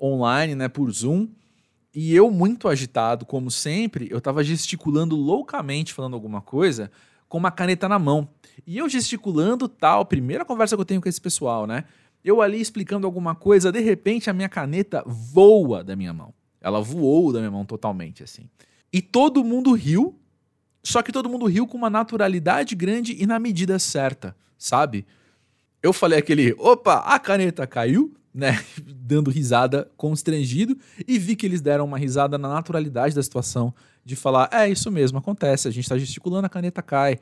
online, 0.00 0.54
né, 0.54 0.68
por 0.68 0.90
Zoom, 0.90 1.28
e 1.94 2.12
eu 2.14 2.30
muito 2.30 2.68
agitado, 2.68 3.24
como 3.24 3.50
sempre, 3.50 4.08
eu 4.10 4.18
estava 4.18 4.42
gesticulando 4.42 5.14
loucamente 5.14 5.94
falando 5.94 6.14
alguma 6.14 6.40
coisa, 6.40 6.90
com 7.34 7.38
uma 7.38 7.50
caneta 7.50 7.88
na 7.88 7.98
mão. 7.98 8.28
E 8.64 8.78
eu 8.78 8.88
gesticulando 8.88 9.68
tal, 9.68 10.06
primeira 10.06 10.44
conversa 10.44 10.76
que 10.76 10.80
eu 10.80 10.84
tenho 10.84 11.00
com 11.00 11.08
esse 11.08 11.20
pessoal, 11.20 11.66
né? 11.66 11.82
Eu 12.24 12.40
ali 12.40 12.60
explicando 12.60 13.08
alguma 13.08 13.34
coisa, 13.34 13.72
de 13.72 13.80
repente 13.80 14.30
a 14.30 14.32
minha 14.32 14.48
caneta 14.48 15.02
voa 15.04 15.82
da 15.82 15.96
minha 15.96 16.12
mão. 16.12 16.32
Ela 16.60 16.80
voou 16.80 17.32
da 17.32 17.40
minha 17.40 17.50
mão 17.50 17.64
totalmente, 17.64 18.22
assim. 18.22 18.48
E 18.92 19.02
todo 19.02 19.42
mundo 19.42 19.72
riu, 19.72 20.16
só 20.80 21.02
que 21.02 21.10
todo 21.10 21.28
mundo 21.28 21.46
riu 21.46 21.66
com 21.66 21.76
uma 21.76 21.90
naturalidade 21.90 22.76
grande 22.76 23.20
e 23.20 23.26
na 23.26 23.40
medida 23.40 23.80
certa, 23.80 24.36
sabe? 24.56 25.04
Eu 25.82 25.92
falei 25.92 26.20
aquele, 26.20 26.54
opa, 26.56 26.98
a 26.98 27.18
caneta 27.18 27.66
caiu, 27.66 28.14
né? 28.34 28.62
Dando 28.84 29.30
risada 29.30 29.88
constrangido, 29.96 30.76
e 31.06 31.18
vi 31.18 31.36
que 31.36 31.46
eles 31.46 31.60
deram 31.60 31.84
uma 31.84 31.98
risada 31.98 32.36
na 32.36 32.48
naturalidade 32.48 33.14
da 33.14 33.22
situação 33.22 33.72
de 34.04 34.16
falar: 34.16 34.48
é 34.52 34.68
isso 34.68 34.90
mesmo, 34.90 35.18
acontece, 35.18 35.68
a 35.68 35.70
gente 35.70 35.84
está 35.84 35.96
gesticulando, 35.96 36.46
a 36.46 36.50
caneta 36.50 36.82
cai. 36.82 37.18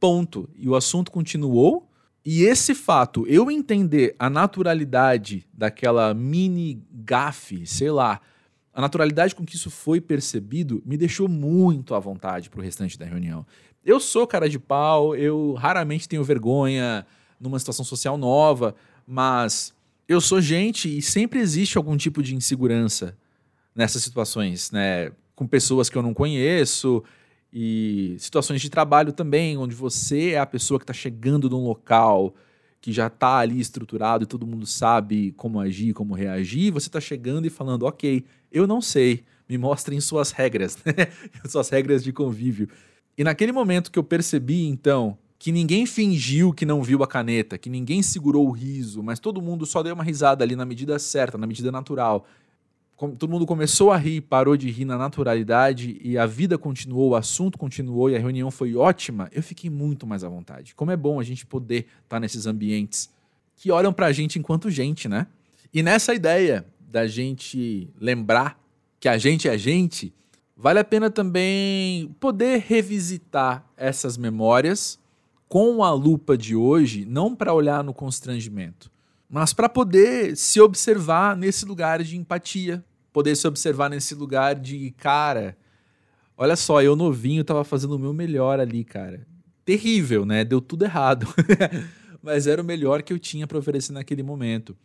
Ponto. 0.00 0.48
E 0.56 0.68
o 0.68 0.74
assunto 0.74 1.10
continuou. 1.10 1.88
E 2.26 2.42
esse 2.42 2.74
fato, 2.74 3.26
eu 3.26 3.50
entender 3.50 4.16
a 4.18 4.30
naturalidade 4.30 5.46
daquela 5.52 6.14
mini 6.14 6.82
gafe, 6.90 7.66
sei 7.66 7.90
lá, 7.90 8.18
a 8.72 8.80
naturalidade 8.80 9.34
com 9.34 9.44
que 9.44 9.56
isso 9.56 9.70
foi 9.70 10.00
percebido, 10.00 10.82
me 10.86 10.96
deixou 10.96 11.28
muito 11.28 11.94
à 11.94 11.98
vontade 11.98 12.48
para 12.48 12.60
o 12.60 12.62
restante 12.62 12.98
da 12.98 13.04
reunião. 13.04 13.46
Eu 13.84 14.00
sou 14.00 14.26
cara 14.26 14.48
de 14.48 14.58
pau, 14.58 15.14
eu 15.14 15.52
raramente 15.52 16.08
tenho 16.08 16.24
vergonha 16.24 17.06
numa 17.38 17.58
situação 17.58 17.84
social 17.84 18.16
nova, 18.16 18.74
mas 19.06 19.73
eu 20.08 20.20
sou 20.20 20.40
gente 20.40 20.98
e 20.98 21.02
sempre 21.02 21.40
existe 21.40 21.76
algum 21.76 21.96
tipo 21.96 22.22
de 22.22 22.34
insegurança 22.34 23.16
nessas 23.74 24.02
situações, 24.02 24.70
né? 24.70 25.12
com 25.34 25.46
pessoas 25.46 25.88
que 25.88 25.96
eu 25.96 26.02
não 26.02 26.14
conheço 26.14 27.02
e 27.52 28.16
situações 28.18 28.60
de 28.60 28.70
trabalho 28.70 29.12
também, 29.12 29.56
onde 29.56 29.74
você 29.74 30.30
é 30.30 30.38
a 30.38 30.46
pessoa 30.46 30.78
que 30.78 30.84
está 30.84 30.92
chegando 30.92 31.50
num 31.50 31.64
local 31.64 32.34
que 32.80 32.92
já 32.92 33.06
está 33.06 33.38
ali 33.38 33.58
estruturado 33.60 34.24
e 34.24 34.26
todo 34.26 34.46
mundo 34.46 34.66
sabe 34.66 35.32
como 35.32 35.58
agir, 35.58 35.94
como 35.94 36.14
reagir, 36.14 36.70
você 36.70 36.88
está 36.88 37.00
chegando 37.00 37.46
e 37.46 37.50
falando, 37.50 37.84
ok, 37.84 38.24
eu 38.52 38.66
não 38.66 38.80
sei, 38.80 39.24
me 39.48 39.56
mostrem 39.56 40.00
suas 40.00 40.32
regras, 40.32 40.76
né? 40.84 40.92
suas 41.48 41.70
regras 41.70 42.04
de 42.04 42.12
convívio. 42.12 42.68
E 43.16 43.24
naquele 43.24 43.52
momento 43.52 43.90
que 43.90 43.98
eu 43.98 44.04
percebi, 44.04 44.66
então, 44.66 45.16
que 45.44 45.52
ninguém 45.52 45.84
fingiu 45.84 46.54
que 46.54 46.64
não 46.64 46.82
viu 46.82 47.02
a 47.02 47.06
caneta, 47.06 47.58
que 47.58 47.68
ninguém 47.68 48.00
segurou 48.00 48.48
o 48.48 48.50
riso, 48.50 49.02
mas 49.02 49.20
todo 49.20 49.42
mundo 49.42 49.66
só 49.66 49.82
deu 49.82 49.92
uma 49.92 50.02
risada 50.02 50.42
ali 50.42 50.56
na 50.56 50.64
medida 50.64 50.98
certa, 50.98 51.36
na 51.36 51.46
medida 51.46 51.70
natural 51.70 52.26
todo 52.96 53.28
mundo 53.28 53.44
começou 53.44 53.92
a 53.92 53.98
rir, 53.98 54.22
parou 54.22 54.56
de 54.56 54.70
rir 54.70 54.86
na 54.86 54.96
naturalidade 54.96 56.00
e 56.02 56.16
a 56.16 56.24
vida 56.24 56.56
continuou, 56.56 57.10
o 57.10 57.14
assunto 57.14 57.58
continuou 57.58 58.08
e 58.08 58.16
a 58.16 58.18
reunião 58.18 58.50
foi 58.50 58.74
ótima, 58.74 59.28
eu 59.32 59.42
fiquei 59.42 59.68
muito 59.68 60.06
mais 60.06 60.24
à 60.24 60.30
vontade. 60.30 60.74
Como 60.74 60.90
é 60.90 60.96
bom 60.96 61.20
a 61.20 61.22
gente 61.22 61.44
poder 61.44 61.80
estar 61.80 61.90
tá 62.08 62.20
nesses 62.20 62.46
ambientes 62.46 63.10
que 63.54 63.70
olham 63.70 63.92
pra 63.92 64.12
gente 64.12 64.38
enquanto 64.38 64.70
gente, 64.70 65.10
né? 65.10 65.26
E 65.74 65.82
nessa 65.82 66.14
ideia 66.14 66.64
da 66.80 67.06
gente 67.06 67.90
lembrar 68.00 68.58
que 68.98 69.10
a 69.10 69.18
gente 69.18 69.46
é 69.46 69.58
gente, 69.58 70.10
vale 70.56 70.78
a 70.78 70.84
pena 70.84 71.10
também 71.10 72.08
poder 72.18 72.64
revisitar 72.66 73.62
essas 73.76 74.16
memórias 74.16 75.03
com 75.54 75.84
a 75.84 75.92
lupa 75.92 76.36
de 76.36 76.56
hoje, 76.56 77.04
não 77.04 77.32
para 77.32 77.54
olhar 77.54 77.84
no 77.84 77.94
constrangimento, 77.94 78.90
mas 79.30 79.52
para 79.52 79.68
poder 79.68 80.36
se 80.36 80.60
observar 80.60 81.36
nesse 81.36 81.64
lugar 81.64 82.02
de 82.02 82.16
empatia, 82.16 82.84
poder 83.12 83.36
se 83.36 83.46
observar 83.46 83.88
nesse 83.88 84.16
lugar 84.16 84.56
de, 84.56 84.90
cara, 84.98 85.56
olha 86.36 86.56
só, 86.56 86.82
eu 86.82 86.96
novinho 86.96 87.44
tava 87.44 87.62
fazendo 87.62 87.94
o 87.94 87.98
meu 88.00 88.12
melhor 88.12 88.58
ali, 88.58 88.82
cara. 88.82 89.24
Terrível, 89.64 90.26
né? 90.26 90.44
Deu 90.44 90.60
tudo 90.60 90.86
errado. 90.86 91.32
Mas 92.20 92.48
era 92.48 92.60
o 92.60 92.64
melhor 92.64 93.00
que 93.04 93.12
eu 93.12 93.18
tinha 93.20 93.46
para 93.46 93.56
oferecer 93.56 93.92
naquele 93.92 94.24
momento. 94.24 94.76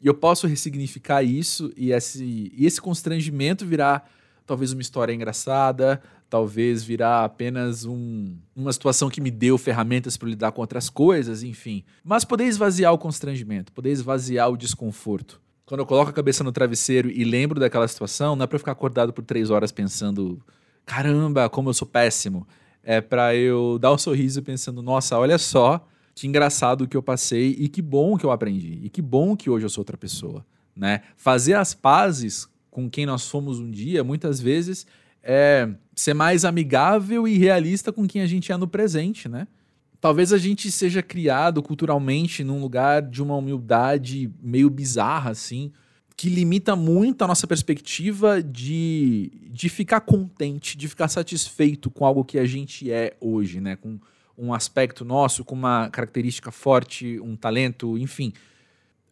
E 0.00 0.08
eu 0.08 0.14
posso 0.14 0.48
ressignificar 0.48 1.22
isso 1.22 1.72
e 1.76 1.92
esse, 1.92 2.52
e 2.56 2.66
esse 2.66 2.80
constrangimento 2.80 3.64
virar 3.64 4.10
talvez 4.48 4.72
uma 4.72 4.82
história 4.82 5.12
engraçada, 5.12 6.00
talvez 6.28 6.82
virar 6.82 7.24
apenas 7.24 7.84
um, 7.84 8.34
uma 8.56 8.72
situação 8.72 9.08
que 9.08 9.20
me 9.20 9.30
deu 9.30 9.56
ferramentas 9.58 10.16
para 10.16 10.28
lidar 10.28 10.52
com 10.52 10.62
outras 10.62 10.90
coisas, 10.90 11.42
enfim. 11.42 11.84
Mas 12.02 12.24
poder 12.24 12.44
esvaziar 12.44 12.92
o 12.92 12.98
constrangimento, 12.98 13.72
poder 13.72 13.90
esvaziar 13.90 14.50
o 14.50 14.56
desconforto. 14.56 15.40
Quando 15.66 15.80
eu 15.80 15.86
coloco 15.86 16.10
a 16.10 16.14
cabeça 16.14 16.42
no 16.42 16.50
travesseiro 16.50 17.10
e 17.10 17.24
lembro 17.24 17.60
daquela 17.60 17.86
situação, 17.86 18.34
não 18.34 18.44
é 18.44 18.46
para 18.46 18.58
ficar 18.58 18.72
acordado 18.72 19.12
por 19.12 19.22
três 19.22 19.50
horas 19.50 19.70
pensando, 19.70 20.42
caramba, 20.86 21.48
como 21.50 21.68
eu 21.68 21.74
sou 21.74 21.86
péssimo. 21.86 22.48
É 22.82 23.02
para 23.02 23.36
eu 23.36 23.78
dar 23.78 23.92
um 23.92 23.98
sorriso 23.98 24.42
pensando, 24.42 24.82
nossa, 24.82 25.18
olha 25.18 25.36
só 25.36 25.86
que 26.14 26.26
engraçado 26.26 26.88
que 26.88 26.96
eu 26.96 27.02
passei 27.02 27.54
e 27.58 27.68
que 27.68 27.82
bom 27.82 28.16
que 28.16 28.24
eu 28.24 28.32
aprendi 28.32 28.80
e 28.82 28.88
que 28.88 29.02
bom 29.02 29.36
que 29.36 29.50
hoje 29.50 29.66
eu 29.66 29.70
sou 29.70 29.82
outra 29.82 29.96
pessoa, 29.96 30.44
né? 30.74 31.02
Fazer 31.16 31.54
as 31.54 31.74
pazes 31.74 32.48
com 32.78 32.88
quem 32.88 33.04
nós 33.04 33.28
fomos 33.28 33.58
um 33.58 33.68
dia, 33.68 34.04
muitas 34.04 34.40
vezes 34.40 34.86
é 35.20 35.68
ser 35.96 36.14
mais 36.14 36.44
amigável 36.44 37.26
e 37.26 37.36
realista 37.36 37.92
com 37.92 38.06
quem 38.06 38.22
a 38.22 38.26
gente 38.26 38.52
é 38.52 38.56
no 38.56 38.68
presente, 38.68 39.28
né? 39.28 39.48
Talvez 40.00 40.32
a 40.32 40.38
gente 40.38 40.70
seja 40.70 41.02
criado 41.02 41.60
culturalmente 41.60 42.44
num 42.44 42.60
lugar 42.60 43.02
de 43.02 43.20
uma 43.20 43.34
humildade 43.34 44.30
meio 44.40 44.70
bizarra, 44.70 45.32
assim, 45.32 45.72
que 46.16 46.28
limita 46.28 46.76
muito 46.76 47.22
a 47.24 47.26
nossa 47.26 47.48
perspectiva 47.48 48.40
de, 48.40 49.32
de 49.50 49.68
ficar 49.68 50.02
contente, 50.02 50.78
de 50.78 50.86
ficar 50.86 51.08
satisfeito 51.08 51.90
com 51.90 52.06
algo 52.06 52.24
que 52.24 52.38
a 52.38 52.46
gente 52.46 52.92
é 52.92 53.16
hoje, 53.20 53.60
né? 53.60 53.74
Com 53.74 53.98
um 54.36 54.54
aspecto 54.54 55.04
nosso, 55.04 55.44
com 55.44 55.56
uma 55.56 55.90
característica 55.90 56.52
forte, 56.52 57.18
um 57.18 57.34
talento, 57.34 57.98
enfim. 57.98 58.32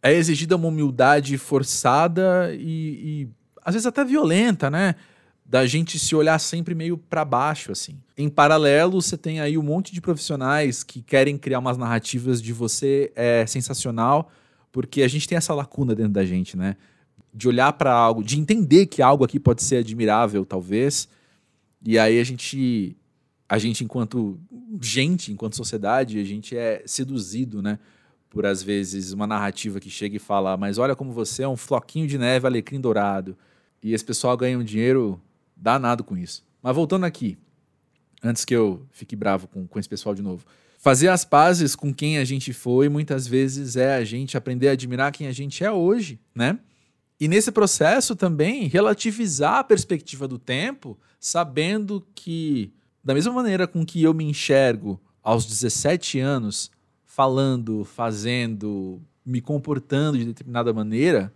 É 0.01 0.13
exigida 0.13 0.55
uma 0.55 0.69
humildade 0.69 1.37
forçada 1.37 2.55
e, 2.55 3.25
e 3.25 3.29
às 3.67 3.73
vezes 3.73 3.85
até 3.85 4.03
violenta, 4.05 4.71
né? 4.71 4.95
da 5.47 5.65
gente 5.65 5.97
se 5.97 6.13
olhar 6.13 6.37
sempre 6.39 6.75
meio 6.75 6.97
para 6.97 7.23
baixo, 7.23 7.71
assim. 7.71 7.97
Em 8.17 8.27
paralelo, 8.27 9.01
você 9.01 9.17
tem 9.17 9.39
aí 9.39 9.57
um 9.57 9.63
monte 9.63 9.93
de 9.93 10.01
profissionais 10.01 10.83
que 10.83 11.01
querem 11.01 11.37
criar 11.37 11.59
umas 11.59 11.77
narrativas 11.77 12.41
de 12.41 12.51
você 12.51 13.13
é 13.15 13.45
sensacional, 13.47 14.29
porque 14.73 15.01
a 15.01 15.07
gente 15.07 15.27
tem 15.27 15.37
essa 15.37 15.53
lacuna 15.53 15.95
dentro 15.95 16.11
da 16.11 16.25
gente, 16.25 16.57
né? 16.57 16.75
De 17.33 17.47
olhar 17.47 17.71
para 17.73 17.93
algo, 17.93 18.21
de 18.21 18.37
entender 18.37 18.87
que 18.87 19.01
algo 19.01 19.23
aqui 19.23 19.39
pode 19.39 19.63
ser 19.63 19.77
admirável, 19.77 20.45
talvez. 20.45 21.07
E 21.85 21.97
aí 21.97 22.19
a 22.19 22.23
gente, 22.25 22.97
a 23.47 23.57
gente 23.57 23.85
enquanto 23.85 24.37
gente, 24.81 25.31
enquanto 25.31 25.55
sociedade, 25.55 26.19
a 26.19 26.25
gente 26.25 26.57
é 26.57 26.83
seduzido, 26.85 27.61
né? 27.61 27.79
Por 28.29 28.45
às 28.45 28.61
vezes 28.61 29.13
uma 29.13 29.25
narrativa 29.25 29.79
que 29.79 29.89
chega 29.89 30.17
e 30.17 30.19
fala, 30.19 30.57
mas 30.57 30.77
olha 30.77 30.93
como 30.93 31.13
você 31.13 31.43
é 31.43 31.47
um 31.47 31.55
floquinho 31.55 32.05
de 32.05 32.17
neve 32.17 32.45
alecrim 32.45 32.81
dourado. 32.81 33.37
E 33.87 33.93
esse 33.93 34.03
pessoal 34.03 34.35
ganha 34.35 34.59
um 34.59 34.63
dinheiro 34.65 35.17
danado 35.55 36.03
com 36.03 36.17
isso. 36.17 36.45
Mas 36.61 36.75
voltando 36.75 37.05
aqui, 37.05 37.37
antes 38.21 38.43
que 38.43 38.53
eu 38.53 38.85
fique 38.91 39.15
bravo 39.15 39.47
com, 39.47 39.65
com 39.65 39.79
esse 39.79 39.87
pessoal 39.87 40.13
de 40.13 40.21
novo. 40.21 40.45
Fazer 40.77 41.07
as 41.07 41.23
pazes 41.23 41.73
com 41.73 41.93
quem 41.93 42.17
a 42.17 42.25
gente 42.25 42.51
foi 42.51 42.89
muitas 42.89 43.25
vezes 43.25 43.77
é 43.77 43.95
a 43.95 44.03
gente 44.03 44.35
aprender 44.35 44.67
a 44.67 44.73
admirar 44.73 45.13
quem 45.13 45.25
a 45.25 45.31
gente 45.31 45.63
é 45.63 45.71
hoje, 45.71 46.19
né? 46.35 46.59
E 47.17 47.29
nesse 47.29 47.49
processo 47.49 48.13
também 48.13 48.67
relativizar 48.67 49.59
a 49.59 49.63
perspectiva 49.63 50.27
do 50.27 50.37
tempo, 50.37 50.99
sabendo 51.17 52.05
que, 52.13 52.73
da 53.01 53.13
mesma 53.13 53.31
maneira 53.31 53.65
com 53.65 53.85
que 53.85 54.03
eu 54.03 54.13
me 54.13 54.25
enxergo 54.25 55.01
aos 55.23 55.45
17 55.45 56.19
anos, 56.19 56.69
falando, 57.05 57.85
fazendo, 57.85 59.01
me 59.25 59.39
comportando 59.39 60.17
de 60.17 60.25
determinada 60.25 60.73
maneira, 60.73 61.33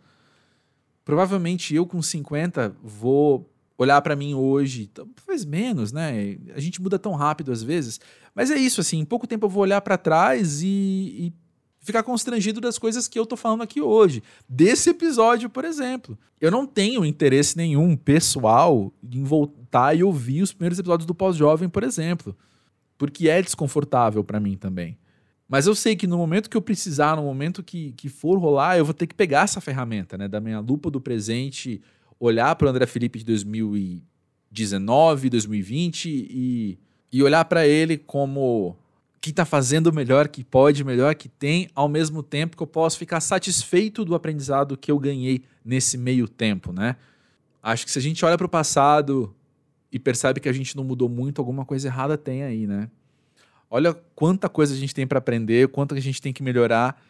provavelmente 1.04 1.76
eu 1.76 1.86
com 1.86 2.02
50 2.02 2.76
vou 2.84 3.50
olhar 3.78 4.02
para 4.02 4.16
mim 4.16 4.34
hoje, 4.36 4.88
talvez 4.88 5.44
menos, 5.44 5.92
né? 5.92 6.38
A 6.56 6.60
gente 6.60 6.82
muda 6.82 7.00
tão 7.00 7.14
rápido 7.14 7.52
às 7.52 7.64
vezes. 7.64 8.00
Mas 8.36 8.52
é 8.52 8.58
isso, 8.58 8.82
assim, 8.82 9.00
em 9.00 9.06
pouco 9.06 9.26
tempo 9.26 9.46
eu 9.46 9.50
vou 9.50 9.64
olhar 9.64 9.82
para 9.82 9.98
trás 9.98 10.62
e, 10.62 10.68
e, 10.68 11.34
ficar 11.80 12.04
constrangido 12.04 12.62
das 12.62 12.78
coisas 12.78 13.08
que 13.08 13.18
eu 13.18 13.26
tô 13.26 13.36
falando 13.36 13.64
aqui 13.64 13.82
hoje. 13.82 14.22
Desse 14.48 14.92
episódio, 14.92 15.50
por 15.50 15.66
exemplo. 15.66 16.18
Eu 16.40 16.52
não 16.52 16.66
tenho 16.66 17.04
interesse 17.04 17.58
nenhum 17.58 17.96
pessoal 17.96 18.94
em 19.04 19.24
voltar 19.24 19.98
e 19.98 20.04
ouvir 20.04 20.44
os 20.44 20.54
primeiros 20.54 20.78
episódios 20.78 21.08
do 21.08 21.16
Pós-Jovem, 21.16 21.68
por 21.68 21.84
exemplo. 21.84 22.38
Porque 22.98 23.30
é 23.30 23.42
desconfortável 23.42 24.24
para 24.24 24.40
mim 24.40 24.56
também. 24.56 24.98
Mas 25.52 25.68
eu 25.68 25.76
sei 25.76 25.98
que 25.98 26.08
no 26.08 26.18
momento 26.18 26.50
que 26.50 26.56
eu 26.56 26.62
precisar, 26.62 27.18
no 27.18 27.24
momento 27.24 27.62
que, 27.62 27.92
que 27.98 28.08
for 28.08 28.40
rolar, 28.40 28.78
eu 28.78 28.86
vou 28.86 28.94
ter 28.94 29.06
que 29.06 29.14
pegar 29.14 29.42
essa 29.42 29.60
ferramenta, 29.60 30.18
né? 30.18 30.26
Da 30.26 30.40
minha 30.40 30.62
lupa 30.62 30.90
do 30.90 31.02
presente 31.02 31.82
olhar 32.18 32.56
para 32.56 32.68
o 32.68 32.70
André 32.70 32.86
Felipe 32.86 33.20
de 33.20 33.26
2019, 33.26 35.30
2020 35.30 36.08
e, 36.08 36.80
e 37.12 37.22
olhar 37.22 37.44
para 37.44 37.68
ele 37.68 37.98
como 37.98 38.78
que 39.20 39.32
está 39.32 39.44
fazendo 39.44 39.88
o 39.88 39.94
melhor 39.94 40.30
que 40.30 40.42
pode, 40.42 40.84
o 40.84 40.86
melhor 40.86 41.16
que 41.16 41.28
tem, 41.28 41.68
ao 41.76 41.90
mesmo 41.90 42.24
tempo 42.24 42.56
que 42.56 42.64
eu 42.64 42.68
posso 42.68 42.98
ficar 42.98 43.20
satisfeito 43.20 44.06
do 44.06 44.16
aprendizado 44.16 44.78
que 44.78 44.90
eu 44.90 44.98
ganhei 44.98 45.44
nesse 45.66 45.98
meio 45.98 46.30
tempo, 46.30 46.72
né? 46.72 46.96
Acho 47.62 47.84
que 47.84 47.92
se 47.92 48.00
a 48.00 48.02
gente 48.02 48.24
olha 48.24 48.38
para 48.38 48.46
o 48.46 48.50
passado 48.50 49.36
e 49.92 50.00
percebe 50.00 50.40
que 50.40 50.48
a 50.48 50.54
gente 50.54 50.78
não 50.78 50.86
mudou 50.86 51.10
muito, 51.10 51.40
alguma 51.40 51.66
coisa 51.66 51.90
errada 51.90 52.18
tem 52.18 52.42
aí, 52.42 52.66
né? 52.66 52.90
Olha 53.74 53.94
quanta 54.14 54.50
coisa 54.50 54.74
a 54.74 54.78
gente 54.78 54.94
tem 54.94 55.08
para 55.08 55.20
aprender, 55.20 55.70
quanto 55.70 55.96
que 55.96 56.00
a 56.00 56.04
gente 56.04 56.22
tem 56.22 56.34
que 56.34 56.44
melhorar, 56.44 57.02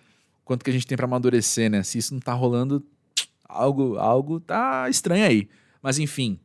quanto 0.45 0.63
que 0.63 0.69
a 0.69 0.73
gente 0.73 0.85
tem 0.85 0.95
para 0.95 1.05
amadurecer, 1.05 1.71
né? 1.71 1.81
Se 1.81 1.97
isso 1.97 2.13
não 2.13 2.19
está 2.19 2.33
rolando, 2.33 2.85
algo, 3.49 3.97
algo 3.97 4.39
tá 4.39 4.87
estranho 4.87 5.25
aí. 5.25 5.49
Mas 5.81 5.97
enfim, 5.97 6.39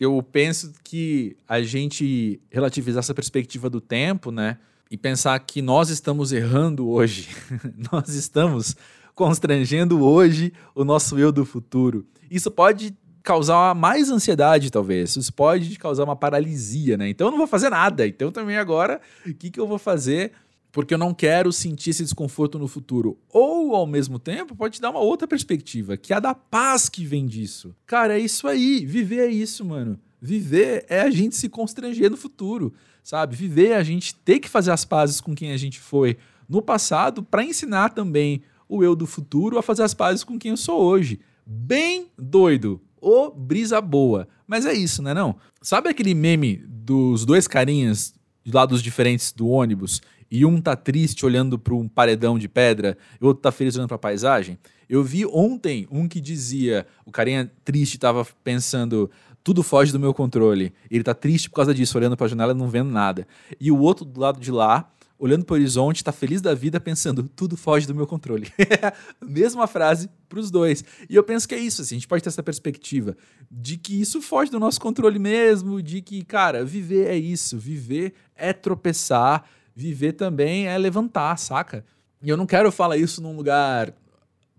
eu 0.00 0.22
penso 0.22 0.72
que 0.82 1.36
a 1.46 1.60
gente 1.60 2.40
relativizar 2.50 3.00
essa 3.00 3.12
perspectiva 3.12 3.68
do 3.68 3.78
tempo, 3.78 4.30
né? 4.30 4.58
E 4.90 4.96
pensar 4.96 5.38
que 5.40 5.60
nós 5.60 5.90
estamos 5.90 6.32
errando 6.32 6.88
hoje, 6.88 7.28
nós 7.92 8.08
estamos 8.08 8.74
constrangendo 9.14 10.02
hoje 10.02 10.50
o 10.74 10.82
nosso 10.82 11.18
eu 11.18 11.30
do 11.30 11.44
futuro. 11.44 12.06
Isso 12.30 12.50
pode 12.50 12.96
causar 13.28 13.74
mais 13.74 14.10
ansiedade, 14.10 14.70
talvez. 14.70 15.14
Isso 15.14 15.30
pode 15.34 15.78
causar 15.78 16.04
uma 16.04 16.16
paralisia, 16.16 16.96
né? 16.96 17.10
Então 17.10 17.26
eu 17.26 17.30
não 17.30 17.36
vou 17.36 17.46
fazer 17.46 17.68
nada. 17.68 18.06
Então 18.06 18.32
também 18.32 18.56
agora, 18.56 19.02
o 19.26 19.34
que, 19.34 19.50
que 19.50 19.60
eu 19.60 19.66
vou 19.66 19.78
fazer 19.78 20.32
porque 20.72 20.94
eu 20.94 20.98
não 20.98 21.12
quero 21.12 21.52
sentir 21.52 21.90
esse 21.90 22.02
desconforto 22.02 22.58
no 22.58 22.68
futuro. 22.68 23.18
Ou, 23.30 23.74
ao 23.74 23.86
mesmo 23.86 24.18
tempo, 24.18 24.54
pode 24.54 24.76
te 24.76 24.80
dar 24.80 24.90
uma 24.90 25.00
outra 25.00 25.26
perspectiva, 25.26 25.96
que 25.96 26.12
é 26.12 26.16
a 26.16 26.20
da 26.20 26.34
paz 26.34 26.88
que 26.88 27.04
vem 27.04 27.26
disso. 27.26 27.74
Cara, 27.86 28.18
é 28.18 28.20
isso 28.20 28.46
aí. 28.46 28.84
Viver 28.86 29.20
é 29.20 29.26
isso, 29.26 29.64
mano. 29.64 29.98
Viver 30.20 30.86
é 30.88 31.00
a 31.00 31.10
gente 31.10 31.36
se 31.36 31.48
constranger 31.48 32.10
no 32.10 32.16
futuro, 32.16 32.72
sabe? 33.02 33.34
Viver 33.34 33.70
é 33.70 33.76
a 33.76 33.82
gente 33.82 34.14
ter 34.14 34.38
que 34.38 34.48
fazer 34.48 34.70
as 34.70 34.84
pazes 34.84 35.20
com 35.20 35.34
quem 35.34 35.52
a 35.52 35.56
gente 35.56 35.80
foi 35.80 36.16
no 36.48 36.62
passado 36.62 37.22
para 37.22 37.44
ensinar 37.44 37.90
também 37.90 38.42
o 38.68 38.84
eu 38.84 38.94
do 38.94 39.06
futuro 39.06 39.58
a 39.58 39.62
fazer 39.62 39.82
as 39.82 39.94
pazes 39.94 40.22
com 40.22 40.38
quem 40.38 40.50
eu 40.50 40.56
sou 40.56 40.80
hoje. 40.80 41.18
Bem 41.44 42.08
doido. 42.16 42.80
Ô, 43.00 43.30
brisa 43.30 43.80
boa. 43.80 44.28
Mas 44.46 44.66
é 44.66 44.72
isso, 44.72 45.02
né 45.02 45.12
não? 45.12 45.36
Sabe 45.60 45.88
aquele 45.88 46.14
meme 46.14 46.56
dos 46.66 47.24
dois 47.24 47.46
carinhas 47.46 48.14
de 48.44 48.52
lados 48.52 48.82
diferentes 48.82 49.32
do 49.32 49.48
ônibus 49.48 50.00
e 50.30 50.44
um 50.44 50.60
tá 50.60 50.76
triste 50.76 51.24
olhando 51.24 51.58
para 51.58 51.74
um 51.74 51.88
paredão 51.88 52.38
de 52.38 52.48
pedra 52.48 52.96
e 53.20 53.24
o 53.24 53.28
outro 53.28 53.42
tá 53.42 53.52
feliz 53.52 53.76
olhando 53.76 53.88
para 53.88 53.96
a 53.96 53.98
paisagem. 53.98 54.58
Eu 54.88 55.02
vi 55.02 55.26
ontem 55.26 55.86
um 55.90 56.08
que 56.08 56.20
dizia, 56.20 56.86
o 57.04 57.10
carinha 57.10 57.50
triste 57.64 57.94
estava 57.94 58.26
pensando, 58.42 59.10
tudo 59.44 59.62
foge 59.62 59.92
do 59.92 60.00
meu 60.00 60.14
controle. 60.14 60.72
Ele 60.90 61.04
tá 61.04 61.14
triste 61.14 61.50
por 61.50 61.56
causa 61.56 61.74
disso, 61.74 61.96
olhando 61.98 62.16
para 62.16 62.26
a 62.26 62.28
janela 62.28 62.52
e 62.52 62.56
não 62.56 62.68
vendo 62.68 62.90
nada. 62.90 63.26
E 63.60 63.70
o 63.70 63.78
outro 63.78 64.04
do 64.04 64.20
lado 64.20 64.40
de 64.40 64.50
lá, 64.50 64.90
olhando 65.18 65.44
para 65.44 65.54
o 65.54 65.56
horizonte, 65.56 65.96
está 65.96 66.12
feliz 66.12 66.40
da 66.40 66.54
vida, 66.54 66.78
pensando, 66.78 67.24
tudo 67.34 67.56
foge 67.56 67.86
do 67.86 67.94
meu 67.94 68.06
controle. 68.06 68.52
Mesma 69.20 69.66
frase 69.66 70.08
para 70.28 70.38
os 70.38 70.50
dois. 70.50 70.84
E 71.10 71.16
eu 71.16 71.24
penso 71.24 71.48
que 71.48 71.54
é 71.54 71.58
isso, 71.58 71.82
assim, 71.82 71.96
a 71.96 71.98
gente 71.98 72.08
pode 72.08 72.22
ter 72.22 72.28
essa 72.28 72.42
perspectiva 72.42 73.16
de 73.50 73.76
que 73.76 74.00
isso 74.00 74.22
foge 74.22 74.50
do 74.50 74.60
nosso 74.60 74.80
controle 74.80 75.18
mesmo, 75.18 75.82
de 75.82 76.00
que, 76.00 76.24
cara, 76.24 76.64
viver 76.64 77.08
é 77.08 77.16
isso, 77.16 77.58
viver 77.58 78.14
é 78.36 78.52
tropeçar, 78.52 79.44
viver 79.74 80.12
também 80.12 80.66
é 80.68 80.78
levantar, 80.78 81.36
saca? 81.36 81.84
E 82.22 82.28
eu 82.28 82.36
não 82.36 82.46
quero 82.46 82.70
falar 82.70 82.96
isso 82.96 83.20
num 83.20 83.36
lugar 83.36 83.92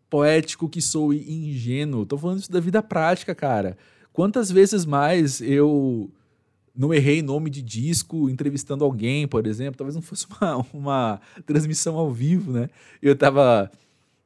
poético 0.09 0.67
que 0.67 0.81
sou 0.81 1.13
ingênuo. 1.13 2.05
Tô 2.05 2.17
falando 2.17 2.39
isso 2.39 2.51
da 2.51 2.59
vida 2.59 2.81
prática, 2.81 3.35
cara. 3.35 3.77
Quantas 4.11 4.51
vezes 4.51 4.85
mais 4.85 5.39
eu 5.39 6.11
não 6.79 6.93
errei 6.93 7.21
nome 7.21 7.49
de 7.49 7.61
disco 7.61 8.29
entrevistando 8.29 8.85
alguém, 8.85 9.27
por 9.27 9.45
exemplo, 9.45 9.77
talvez 9.77 9.95
não 9.95 10.01
fosse 10.01 10.25
uma, 10.39 10.65
uma 10.73 11.21
transmissão 11.45 11.97
ao 11.97 12.09
vivo, 12.09 12.53
né? 12.53 12.69
Eu 13.01 13.17
tava. 13.17 13.69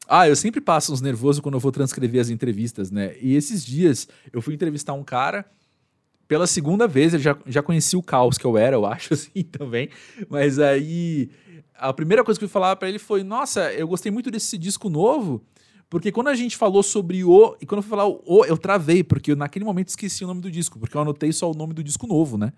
Ah, 0.07 0.27
eu 0.29 0.35
sempre 0.35 0.61
passo 0.61 0.93
uns 0.93 1.01
nervosos 1.01 1.41
quando 1.41 1.55
eu 1.55 1.59
vou 1.59 1.71
transcrever 1.71 2.21
as 2.21 2.29
entrevistas, 2.29 2.91
né? 2.91 3.15
E 3.19 3.35
esses 3.35 3.65
dias 3.65 4.07
eu 4.31 4.39
fui 4.39 4.53
entrevistar 4.53 4.93
um 4.93 5.03
cara 5.03 5.45
pela 6.27 6.45
segunda 6.45 6.87
vez, 6.87 7.13
eu 7.13 7.19
já, 7.19 7.35
já 7.47 7.63
conheci 7.63 7.97
o 7.97 8.03
caos 8.03 8.37
que 8.37 8.45
eu 8.45 8.55
era, 8.55 8.75
eu 8.75 8.85
acho, 8.87 9.15
assim, 9.15 9.41
também. 9.43 9.89
Mas 10.29 10.59
aí, 10.59 11.31
a 11.73 11.91
primeira 11.91 12.23
coisa 12.23 12.39
que 12.39 12.45
eu 12.45 12.49
fui 12.49 12.53
falar 12.53 12.75
para 12.75 12.87
ele 12.87 12.99
foi: 12.99 13.23
Nossa, 13.23 13.73
eu 13.73 13.87
gostei 13.87 14.11
muito 14.11 14.29
desse 14.29 14.59
disco 14.59 14.89
novo, 14.89 15.43
Porque 15.93 16.11
quando 16.11 16.29
a 16.29 16.33
gente 16.33 16.57
falou 16.57 16.81
sobre 16.81 17.23
o. 17.23 17.55
E 17.61 17.67
quando 17.67 17.77
eu 17.77 17.83
fui 17.83 17.91
falar 17.91 18.07
o, 18.07 18.43
eu 18.47 18.57
travei, 18.57 19.03
porque 19.03 19.33
eu, 19.33 19.35
naquele 19.35 19.63
momento 19.63 19.89
esqueci 19.89 20.23
o 20.23 20.27
nome 20.27 20.41
do 20.41 20.49
disco, 20.49 20.79
porque 20.79 20.97
eu 20.97 21.01
anotei 21.01 21.31
só 21.31 21.51
o 21.51 21.53
nome 21.53 21.71
do 21.71 21.83
disco 21.83 22.07
novo, 22.07 22.35
né? 22.35 22.51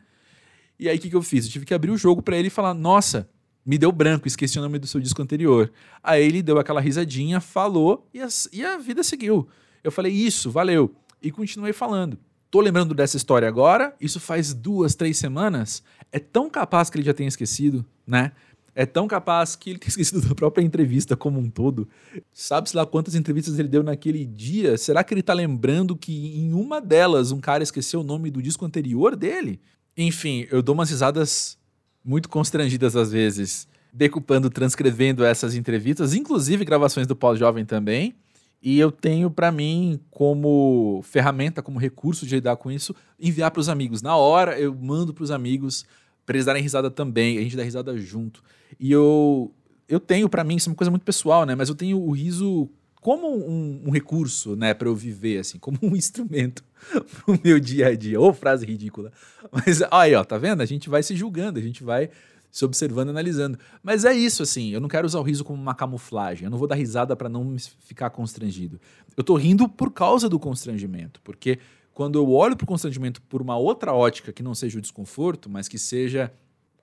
E 0.80 0.88
aí 0.88 0.96
o 0.96 1.02
que, 1.02 1.10
que 1.10 1.16
eu 1.18 1.22
fiz? 1.22 1.44
Eu 1.44 1.52
tive 1.52 1.66
que 1.66 1.74
abrir 1.74 1.92
o 1.92 1.98
jogo 1.98 2.22
para 2.22 2.38
ele 2.38 2.48
e 2.48 2.50
falar: 2.50 2.74
Nossa, 2.74 3.30
me 3.66 3.78
deu 3.78 3.92
branco, 3.92 4.26
esqueci 4.26 4.58
o 4.58 4.62
nome 4.62 4.80
do 4.80 4.88
seu 4.88 5.02
disco 5.02 5.22
anterior. 5.22 5.70
Aí 6.02 6.24
ele 6.24 6.42
deu 6.42 6.58
aquela 6.58 6.80
risadinha, 6.80 7.42
falou 7.42 8.08
e 8.14 8.22
a, 8.22 8.28
e 8.54 8.64
a 8.64 8.78
vida 8.78 9.04
seguiu. 9.04 9.46
Eu 9.84 9.92
falei: 9.92 10.14
Isso, 10.14 10.50
valeu. 10.50 10.96
E 11.22 11.30
continuei 11.30 11.74
falando. 11.74 12.18
Tô 12.50 12.62
lembrando 12.62 12.94
dessa 12.94 13.18
história 13.18 13.50
agora, 13.50 13.94
isso 14.00 14.18
faz 14.18 14.54
duas, 14.54 14.96
três 14.96 15.18
semanas. 15.18 15.84
É 16.10 16.20
tão 16.20 16.50
capaz 16.50 16.90
que 16.90 16.98
ele 16.98 17.06
já 17.06 17.14
tenha 17.14 17.28
esquecido, 17.28 17.86
né? 18.08 18.32
É 18.76 18.86
tão 18.86 19.08
capaz 19.08 19.56
que 19.56 19.70
ele 19.70 19.80
tem 19.80 19.88
esquecido 19.88 20.22
da 20.28 20.36
própria 20.36 20.62
entrevista 20.62 21.16
como 21.16 21.40
um 21.40 21.50
todo. 21.50 21.88
Sabe-se 22.34 22.76
lá 22.76 22.86
quantas 22.86 23.16
entrevistas 23.16 23.58
ele 23.58 23.70
deu 23.70 23.82
naquele 23.82 24.26
dia? 24.26 24.78
Será 24.78 25.04
que 25.04 25.14
ele 25.14 25.24
tá 25.24 25.34
lembrando 25.34 25.96
que 25.96 26.38
em 26.38 26.54
uma 26.54 26.82
delas 26.82 27.32
um 27.32 27.40
cara 27.40 27.64
esqueceu 27.64 28.02
o 28.02 28.04
nome 28.04 28.30
do 28.30 28.42
disco 28.42 28.66
anterior 28.66 29.16
dele? 29.16 29.62
Enfim, 29.98 30.46
eu 30.52 30.62
dou 30.62 30.76
umas 30.76 30.90
risadas 30.90 31.58
muito 32.04 32.28
constrangidas 32.28 32.96
às 32.98 33.12
vezes, 33.12 33.68
decupando, 33.94 34.50
transcrevendo 34.50 35.24
essas 35.24 35.56
entrevistas, 35.56 36.14
inclusive 36.14 36.66
gravações 36.66 37.08
do 37.08 37.16
pós-jovem 37.16 37.66
também. 37.66 38.14
E 38.62 38.80
eu 38.80 38.92
tenho 38.92 39.30
para 39.30 39.52
mim 39.52 40.00
como 40.10 41.02
ferramenta, 41.04 41.62
como 41.62 41.80
recurso 41.80 42.26
de 42.26 42.36
lidar 42.36 42.58
com 42.58 42.72
isso, 42.72 42.96
enviar 43.20 43.52
para 43.52 43.60
os 43.60 43.70
amigos. 43.70 44.02
Na 44.02 44.18
hora 44.18 44.60
eu 44.60 44.74
mando 44.74 45.14
para 45.14 45.24
os 45.24 45.32
amigos 45.32 45.86
para 46.26 46.36
eles 46.36 46.46
darem 46.46 46.64
risada 46.64 46.90
também, 46.90 47.38
a 47.38 47.42
gente 47.42 47.56
dá 47.56 47.64
risada 47.64 47.96
junto. 47.98 48.44
E 48.80 48.92
eu, 48.92 49.54
eu 49.88 50.00
tenho 50.00 50.30
para 50.30 50.44
mim, 50.44 50.56
isso 50.56 50.70
é 50.70 50.72
uma 50.72 50.76
coisa 50.76 50.92
muito 50.92 51.04
pessoal, 51.04 51.46
né? 51.46 51.56
Mas 51.56 51.70
eu 51.70 51.76
tenho 51.76 52.00
o 52.00 52.12
riso 52.12 52.70
como 53.06 53.28
um, 53.28 53.84
um 53.86 53.92
recurso, 53.92 54.56
né, 54.56 54.74
para 54.74 54.88
eu 54.88 54.96
viver, 54.96 55.38
assim, 55.38 55.60
como 55.60 55.78
um 55.84 55.94
instrumento 55.96 56.64
pro 56.90 57.40
meu 57.44 57.60
dia 57.60 57.90
a 57.90 57.96
dia. 57.96 58.20
Ou 58.20 58.34
frase 58.34 58.66
ridícula. 58.66 59.12
Mas 59.52 59.84
aí, 59.92 60.16
ó, 60.16 60.24
tá 60.24 60.40
vendo? 60.40 60.62
A 60.62 60.66
gente 60.66 60.90
vai 60.90 61.04
se 61.04 61.16
julgando, 61.16 61.60
a 61.60 61.62
gente 61.62 61.84
vai 61.84 62.10
se 62.50 62.66
observando, 62.66 63.10
analisando. 63.10 63.60
Mas 63.84 64.06
é 64.06 64.14
isso, 64.14 64.42
assim, 64.42 64.72
eu 64.72 64.80
não 64.80 64.88
quero 64.88 65.06
usar 65.06 65.20
o 65.20 65.24
riso 65.24 65.44
como 65.44 65.62
uma 65.62 65.76
camuflagem. 65.76 66.46
Eu 66.46 66.50
não 66.50 66.58
vou 66.58 66.68
dar 66.68 66.76
risada 66.76 67.16
para 67.16 67.30
não 67.30 67.56
ficar 67.80 68.10
constrangido. 68.10 68.80
Eu 69.16 69.24
tô 69.24 69.36
rindo 69.36 69.70
por 69.70 69.92
causa 69.92 70.28
do 70.28 70.40
constrangimento, 70.40 71.22
porque 71.24 71.60
quando 71.94 72.18
eu 72.18 72.32
olho 72.32 72.56
pro 72.56 72.66
constrangimento 72.66 73.22
por 73.24 73.42
uma 73.42 73.58
outra 73.58 73.94
ótica 73.94 74.34
que 74.34 74.42
não 74.42 74.56
seja 74.56 74.80
o 74.80 74.82
desconforto, 74.82 75.50
mas 75.50 75.68
que 75.68 75.78
seja 75.78 76.32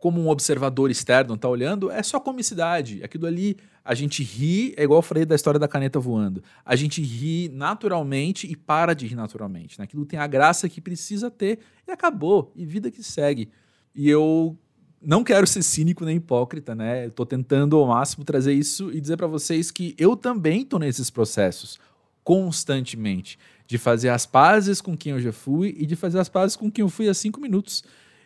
como 0.02 0.20
um 0.20 0.28
observador 0.28 0.90
externo 0.90 1.36
tá 1.36 1.48
olhando, 1.48 1.88
é 1.88 2.02
só 2.02 2.18
comicidade. 2.18 3.00
Aquilo 3.04 3.24
ali, 3.24 3.56
a 3.84 3.94
gente 3.94 4.20
ri, 4.20 4.74
é 4.76 4.82
igual 4.82 4.98
eu 4.98 5.02
falei 5.02 5.24
da 5.24 5.36
história 5.36 5.60
da 5.60 5.68
caneta 5.68 6.00
voando. 6.00 6.42
A 6.66 6.74
gente 6.74 7.00
ri 7.00 7.48
naturalmente 7.54 8.50
e 8.50 8.56
para 8.56 8.94
de 8.94 9.06
rir 9.06 9.14
naturalmente. 9.14 9.78
Né? 9.78 9.84
Aquilo 9.84 10.04
tem 10.04 10.18
a 10.18 10.26
graça 10.26 10.68
que 10.68 10.80
precisa 10.80 11.30
ter 11.30 11.60
e 11.86 11.92
acabou. 11.92 12.52
E 12.56 12.66
vida 12.66 12.90
que 12.90 13.00
segue. 13.00 13.48
E 13.94 14.10
eu 14.10 14.58
não 15.00 15.22
quero 15.22 15.46
ser 15.46 15.62
cínico 15.62 16.04
nem 16.04 16.16
hipócrita, 16.16 16.74
né? 16.74 17.08
Tô 17.10 17.24
tentando 17.24 17.76
ao 17.76 17.86
máximo 17.86 18.24
trazer 18.24 18.54
isso 18.54 18.90
e 18.92 19.00
dizer 19.00 19.16
para 19.16 19.28
vocês 19.28 19.70
que 19.70 19.94
eu 19.96 20.16
também 20.16 20.64
tô 20.64 20.80
nesses 20.80 21.10
processos 21.10 21.78
constantemente 22.24 23.38
de 23.68 23.78
fazer 23.78 24.08
as 24.08 24.26
pazes 24.26 24.80
com 24.80 24.96
quem 24.96 25.12
eu 25.12 25.20
já 25.20 25.32
fui 25.32 25.76
e 25.78 25.86
de 25.86 25.94
fazer 25.94 26.18
as 26.18 26.28
pazes 26.28 26.56
com 26.56 26.68
quem 26.68 26.82
eu 26.82 26.88
fui 26.88 27.08
há 27.08 27.14
cinco 27.14 27.40
minutos. 27.40 27.84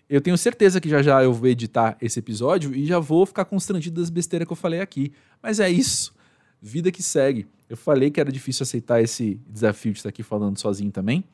Eu 0.08 0.20
tenho 0.20 0.38
certeza 0.38 0.80
que 0.80 0.88
já 0.88 1.02
já 1.02 1.22
eu 1.22 1.32
vou 1.32 1.48
editar 1.48 1.96
esse 2.00 2.18
episódio 2.18 2.74
e 2.74 2.86
já 2.86 2.98
vou 2.98 3.26
ficar 3.26 3.44
constrangido 3.44 4.00
das 4.00 4.08
besteiras 4.08 4.46
que 4.46 4.52
eu 4.52 4.56
falei 4.56 4.80
aqui. 4.80 5.12
Mas 5.42 5.58
é 5.58 5.68
isso. 5.68 6.14
Vida 6.62 6.92
que 6.92 7.02
segue. 7.02 7.46
Eu 7.68 7.76
falei 7.76 8.10
que 8.10 8.20
era 8.20 8.30
difícil 8.30 8.62
aceitar 8.62 9.02
esse 9.02 9.40
desafio 9.48 9.92
de 9.92 9.98
estar 9.98 10.10
aqui 10.10 10.22
falando 10.22 10.58
sozinho 10.58 10.92
também. 10.92 11.24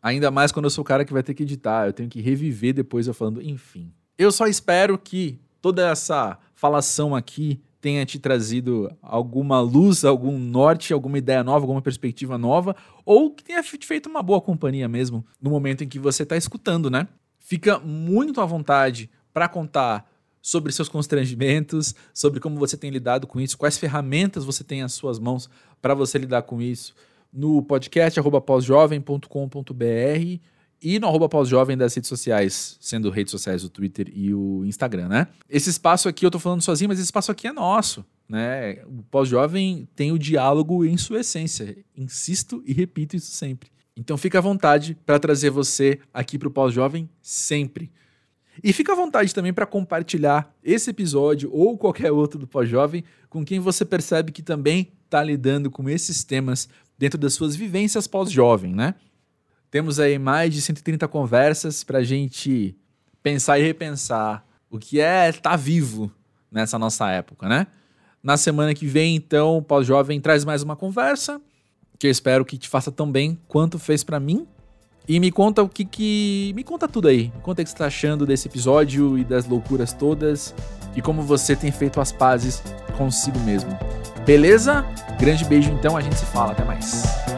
Ainda 0.00 0.30
mais 0.30 0.52
quando 0.52 0.66
eu 0.66 0.70
sou 0.70 0.82
o 0.82 0.84
cara 0.84 1.04
que 1.04 1.12
vai 1.12 1.22
ter 1.22 1.34
que 1.34 1.42
editar. 1.42 1.86
Eu 1.86 1.92
tenho 1.92 2.08
que 2.08 2.20
reviver 2.20 2.72
depois 2.72 3.08
eu 3.08 3.14
falando, 3.14 3.42
enfim. 3.42 3.92
Eu 4.16 4.30
só 4.30 4.46
espero 4.46 4.96
que 4.96 5.38
toda 5.60 5.90
essa 5.90 6.38
falação 6.54 7.16
aqui 7.16 7.60
tenha 7.80 8.04
te 8.04 8.18
trazido 8.18 8.94
alguma 9.02 9.60
luz, 9.60 10.04
algum 10.04 10.38
norte, 10.38 10.92
alguma 10.92 11.18
ideia 11.18 11.42
nova, 11.42 11.64
alguma 11.64 11.82
perspectiva 11.82 12.36
nova, 12.36 12.76
ou 13.04 13.30
que 13.30 13.42
tenha 13.42 13.62
te 13.62 13.86
feito 13.86 14.08
uma 14.08 14.22
boa 14.22 14.40
companhia 14.40 14.86
mesmo 14.86 15.24
no 15.40 15.50
momento 15.50 15.82
em 15.82 15.88
que 15.88 15.98
você 15.98 16.22
está 16.22 16.36
escutando, 16.36 16.90
né? 16.90 17.08
Fica 17.50 17.80
muito 17.80 18.40
à 18.40 18.46
vontade 18.46 19.10
para 19.34 19.48
contar 19.48 20.08
sobre 20.40 20.70
seus 20.70 20.88
constrangimentos, 20.88 21.96
sobre 22.14 22.38
como 22.38 22.56
você 22.56 22.76
tem 22.76 22.92
lidado 22.92 23.26
com 23.26 23.40
isso, 23.40 23.58
quais 23.58 23.76
ferramentas 23.76 24.44
você 24.44 24.62
tem 24.62 24.82
às 24.82 24.92
suas 24.92 25.18
mãos 25.18 25.50
para 25.82 25.92
você 25.92 26.16
lidar 26.16 26.42
com 26.42 26.62
isso 26.62 26.94
no 27.32 27.60
podcast 27.60 28.20
pósjovem.com.br 28.46 30.38
e 30.80 31.00
no 31.00 31.08
arroba 31.08 31.28
pós-jovem 31.28 31.76
das 31.76 31.92
redes 31.92 32.08
sociais, 32.08 32.78
sendo 32.80 33.10
redes 33.10 33.32
sociais 33.32 33.64
o 33.64 33.68
Twitter 33.68 34.08
e 34.14 34.32
o 34.32 34.64
Instagram, 34.64 35.08
né? 35.08 35.26
Esse 35.48 35.70
espaço 35.70 36.08
aqui 36.08 36.24
eu 36.24 36.30
tô 36.30 36.38
falando 36.38 36.62
sozinho, 36.62 36.88
mas 36.88 37.00
esse 37.00 37.06
espaço 37.06 37.32
aqui 37.32 37.48
é 37.48 37.52
nosso, 37.52 38.04
né? 38.28 38.74
O 38.86 39.02
pós-jovem 39.10 39.88
tem 39.96 40.12
o 40.12 40.18
diálogo 40.20 40.84
em 40.84 40.96
sua 40.96 41.18
essência. 41.18 41.76
Insisto 41.96 42.62
e 42.64 42.72
repito 42.72 43.16
isso 43.16 43.32
sempre. 43.32 43.70
Então 43.96 44.16
fica 44.16 44.38
à 44.38 44.40
vontade 44.40 44.96
para 45.04 45.18
trazer 45.18 45.50
você 45.50 45.98
aqui 46.12 46.38
para 46.38 46.48
o 46.48 46.50
Pós-Jovem 46.50 47.08
sempre. 47.20 47.90
E 48.62 48.72
fica 48.72 48.92
à 48.92 48.96
vontade 48.96 49.34
também 49.34 49.52
para 49.52 49.66
compartilhar 49.66 50.54
esse 50.62 50.90
episódio 50.90 51.50
ou 51.52 51.78
qualquer 51.78 52.12
outro 52.12 52.38
do 52.38 52.46
Pós-Jovem 52.46 53.04
com 53.28 53.44
quem 53.44 53.58
você 53.58 53.84
percebe 53.84 54.32
que 54.32 54.42
também 54.42 54.92
está 55.04 55.22
lidando 55.22 55.70
com 55.70 55.88
esses 55.88 56.24
temas 56.24 56.68
dentro 56.98 57.18
das 57.18 57.34
suas 57.34 57.56
vivências 57.56 58.06
pós-jovem, 58.06 58.74
né? 58.74 58.94
Temos 59.70 59.98
aí 59.98 60.18
mais 60.18 60.52
de 60.52 60.60
130 60.60 61.08
conversas 61.08 61.82
para 61.82 61.98
a 61.98 62.02
gente 62.02 62.76
pensar 63.22 63.58
e 63.58 63.62
repensar 63.62 64.44
o 64.68 64.78
que 64.78 65.00
é 65.00 65.30
estar 65.30 65.50
tá 65.50 65.56
vivo 65.56 66.12
nessa 66.50 66.78
nossa 66.78 67.10
época, 67.10 67.48
né? 67.48 67.66
Na 68.22 68.36
semana 68.36 68.74
que 68.74 68.86
vem, 68.86 69.16
então, 69.16 69.56
o 69.56 69.62
Pós-Jovem 69.62 70.20
traz 70.20 70.44
mais 70.44 70.62
uma 70.62 70.76
conversa 70.76 71.40
que 72.00 72.06
eu 72.06 72.10
espero 72.10 72.46
que 72.46 72.56
te 72.56 72.66
faça 72.66 72.90
tão 72.90 73.12
bem 73.12 73.38
quanto 73.46 73.78
fez 73.78 74.02
para 74.02 74.18
mim. 74.18 74.46
E 75.06 75.20
me 75.20 75.30
conta 75.30 75.62
o 75.62 75.68
que 75.68 75.84
que. 75.84 76.50
Me 76.56 76.64
conta 76.64 76.88
tudo 76.88 77.08
aí. 77.08 77.30
Me 77.34 77.42
conta 77.42 77.60
o 77.60 77.64
que 77.64 77.70
você 77.70 77.76
tá 77.76 77.86
achando 77.86 78.24
desse 78.24 78.48
episódio 78.48 79.18
e 79.18 79.24
das 79.24 79.46
loucuras 79.46 79.92
todas. 79.92 80.54
E 80.96 81.02
como 81.02 81.22
você 81.22 81.54
tem 81.54 81.70
feito 81.70 82.00
as 82.00 82.10
pazes 82.10 82.62
consigo 82.96 83.38
mesmo. 83.40 83.78
Beleza? 84.24 84.84
Grande 85.18 85.44
beijo 85.44 85.70
então, 85.70 85.96
a 85.96 86.00
gente 86.00 86.16
se 86.16 86.24
fala. 86.26 86.52
Até 86.52 86.64
mais. 86.64 87.29